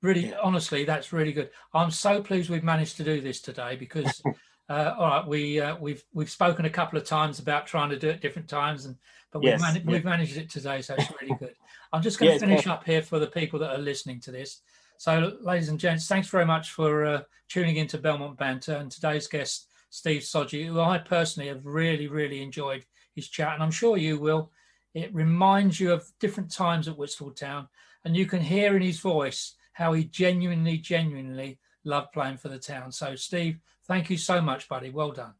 Really, 0.01 0.33
honestly, 0.33 0.83
that's 0.83 1.13
really 1.13 1.31
good. 1.31 1.51
I'm 1.73 1.91
so 1.91 2.21
pleased 2.21 2.49
we've 2.49 2.63
managed 2.63 2.97
to 2.97 3.03
do 3.03 3.21
this 3.21 3.39
today 3.39 3.75
because, 3.75 4.21
uh, 4.69 4.95
all 4.97 5.07
right, 5.07 5.27
we 5.27 5.59
uh, 5.59 5.75
we've 5.77 6.03
we've 6.13 6.29
spoken 6.29 6.65
a 6.65 6.69
couple 6.69 6.97
of 6.97 7.05
times 7.05 7.39
about 7.39 7.67
trying 7.67 7.91
to 7.91 7.99
do 7.99 8.09
it 8.09 8.21
different 8.21 8.49
times, 8.49 8.85
and 8.85 8.95
but 9.31 9.39
we've, 9.39 9.59
yeah. 9.59 9.79
we've 9.85 10.03
managed 10.03 10.37
it 10.37 10.49
today, 10.49 10.81
so 10.81 10.95
it's 10.97 11.11
really 11.21 11.35
good. 11.37 11.53
I'm 11.93 12.01
just 12.01 12.19
going 12.19 12.33
to 12.33 12.39
finish 12.39 12.67
up 12.67 12.83
here 12.83 13.01
for 13.01 13.19
the 13.19 13.27
people 13.27 13.59
that 13.59 13.71
are 13.71 13.81
listening 13.81 14.19
to 14.21 14.31
this. 14.31 14.61
So, 14.97 15.33
ladies 15.41 15.69
and 15.69 15.79
gents, 15.79 16.07
thanks 16.07 16.27
very 16.27 16.45
much 16.45 16.71
for 16.71 17.05
uh, 17.05 17.21
tuning 17.49 17.77
into 17.77 17.97
Belmont 17.97 18.37
Banter 18.37 18.75
and 18.75 18.89
today's 18.89 19.27
guest, 19.27 19.67
Steve 19.89 20.21
Sodje, 20.21 20.65
who 20.65 20.79
I 20.79 20.97
personally 20.97 21.49
have 21.49 21.65
really, 21.65 22.07
really 22.07 22.41
enjoyed 22.41 22.85
his 23.15 23.27
chat, 23.27 23.53
and 23.53 23.63
I'm 23.63 23.71
sure 23.71 23.97
you 23.97 24.19
will. 24.19 24.51
It 24.93 25.13
reminds 25.13 25.79
you 25.79 25.91
of 25.93 26.09
different 26.19 26.51
times 26.51 26.87
at 26.87 26.97
Whitstable 26.97 27.31
Town, 27.31 27.67
and 28.03 28.15
you 28.15 28.25
can 28.25 28.41
hear 28.41 28.75
in 28.75 28.81
his 28.81 28.99
voice 28.99 29.55
how 29.73 29.93
he 29.93 30.03
genuinely, 30.03 30.77
genuinely 30.77 31.59
loved 31.83 32.11
playing 32.11 32.37
for 32.37 32.49
the 32.49 32.59
town. 32.59 32.91
So, 32.91 33.15
Steve, 33.15 33.59
thank 33.87 34.09
you 34.09 34.17
so 34.17 34.41
much, 34.41 34.67
buddy. 34.67 34.89
Well 34.89 35.11
done. 35.11 35.33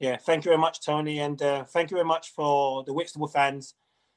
Yeah, 0.00 0.16
thank 0.16 0.44
you 0.44 0.50
very 0.50 0.60
much, 0.60 0.84
Tony, 0.84 1.18
and 1.18 1.40
uh, 1.42 1.64
thank 1.64 1.90
you 1.90 1.96
very 1.96 2.06
much 2.06 2.30
for 2.30 2.84
the 2.84 2.92
Whitstable 2.92 3.28
fans 3.28 3.74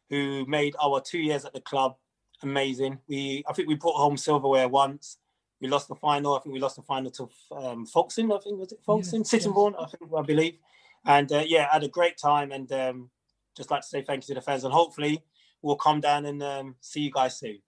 who 0.10 0.46
made 0.46 0.76
our 0.82 1.02
two 1.02 1.20
years 1.20 1.46
at 1.46 1.54
the 1.54 1.62
club 1.62 1.96
amazing. 2.44 3.00
We, 3.08 3.44
I 3.48 3.54
think, 3.54 3.68
we 3.68 3.76
brought 3.76 3.96
home 3.96 4.18
silverware 4.18 4.68
once. 4.68 5.18
We 5.60 5.68
lost 5.68 5.88
the 5.88 5.96
final. 5.96 6.36
I 6.36 6.40
think 6.40 6.54
we 6.54 6.60
lost 6.60 6.76
the 6.76 6.82
final 6.82 7.12
to 7.12 7.30
um, 7.56 7.86
Folkestone. 7.86 8.32
I 8.32 8.40
think 8.40 8.60
was 8.60 8.72
it 8.72 8.80
Folkestone, 8.86 9.22
yes, 9.22 9.30
Sittingbourne. 9.30 9.74
Yes. 9.78 9.88
I 9.94 9.98
think 9.98 10.12
I 10.18 10.22
believe. 10.22 10.58
And 11.06 11.32
uh, 11.32 11.44
yeah, 11.46 11.72
had 11.72 11.84
a 11.84 11.88
great 11.88 12.18
time, 12.18 12.52
and 12.52 12.72
um, 12.72 13.10
just 13.56 13.72
like 13.72 13.82
to 13.82 13.88
say 13.88 14.02
thank 14.02 14.24
you 14.24 14.34
to 14.34 14.40
the 14.40 14.42
fans, 14.42 14.64
and 14.64 14.74
hopefully 14.74 15.24
we'll 15.62 15.76
come 15.76 16.00
down 16.00 16.26
and 16.26 16.42
um, 16.42 16.76
see 16.82 17.02
you 17.02 17.12
guys 17.12 17.38
soon. 17.38 17.60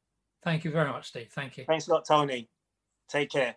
Thank 0.44 0.64
you 0.64 0.72
very 0.72 0.90
much, 0.90 1.08
Steve. 1.08 1.30
Thank 1.32 1.58
you. 1.58 1.66
Thanks 1.66 1.88
a 1.88 1.92
lot, 1.92 2.06
Tony. 2.06 2.50
Take 3.08 3.32
care. 3.32 3.56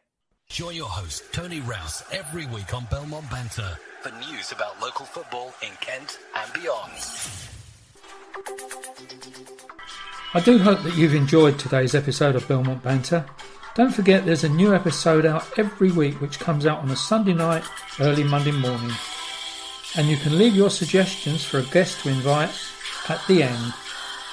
Join 0.49 0.77
your 0.77 0.87
host, 0.87 1.25
Tony 1.33 1.61
Rouse, 1.61 2.05
every 2.13 2.47
week 2.47 2.73
on 2.73 2.87
Belmont 2.91 3.29
Banter 3.31 3.77
for 4.01 4.11
news 4.31 4.53
about 4.53 4.81
local 4.81 5.05
football 5.05 5.53
in 5.63 5.73
Kent 5.81 6.21
and 6.37 6.53
beyond. 6.53 6.93
I 10.35 10.41
do 10.41 10.59
hope 10.59 10.83
that 10.85 10.97
you've 10.97 11.15
enjoyed 11.15 11.59
today's 11.59 11.97
episode 11.97 12.37
of 12.37 12.47
Belmont 12.47 12.83
Banter. 12.83 13.25
Don't 13.75 13.93
forget 13.93 14.25
there's 14.25 14.45
a 14.45 14.49
new 14.49 14.73
episode 14.73 15.27
out 15.27 15.59
every 15.59 15.91
week 15.91 16.21
which 16.21 16.39
comes 16.39 16.67
out 16.67 16.79
on 16.79 16.91
a 16.91 16.97
Sunday 16.97 17.35
night, 17.35 17.65
early 17.99 18.23
Monday 18.23 18.53
morning. 18.53 18.93
And 19.97 20.07
you 20.07 20.17
can 20.17 20.39
leave 20.39 20.55
your 20.55 20.71
suggestions 20.71 21.45
for 21.45 21.59
a 21.59 21.65
guest 21.65 22.01
to 22.03 22.09
invite 22.09 22.51
at 23.09 23.21
the 23.27 23.43
end 23.43 23.75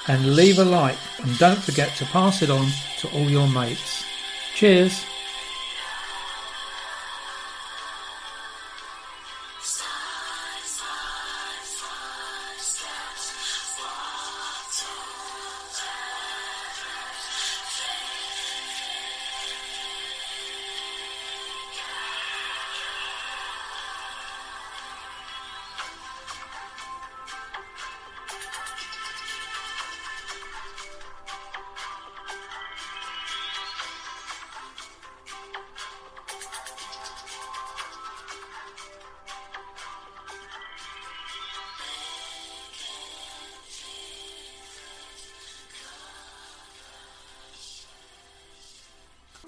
and 0.08 0.34
leave 0.34 0.58
a 0.58 0.64
like 0.64 0.98
and 1.22 1.38
don't 1.38 1.62
forget 1.62 1.94
to 1.96 2.04
pass 2.06 2.42
it 2.42 2.50
on 2.50 2.66
to 2.98 3.08
all 3.12 3.30
your 3.30 3.48
mates. 3.48 4.04
Cheers! 4.54 5.04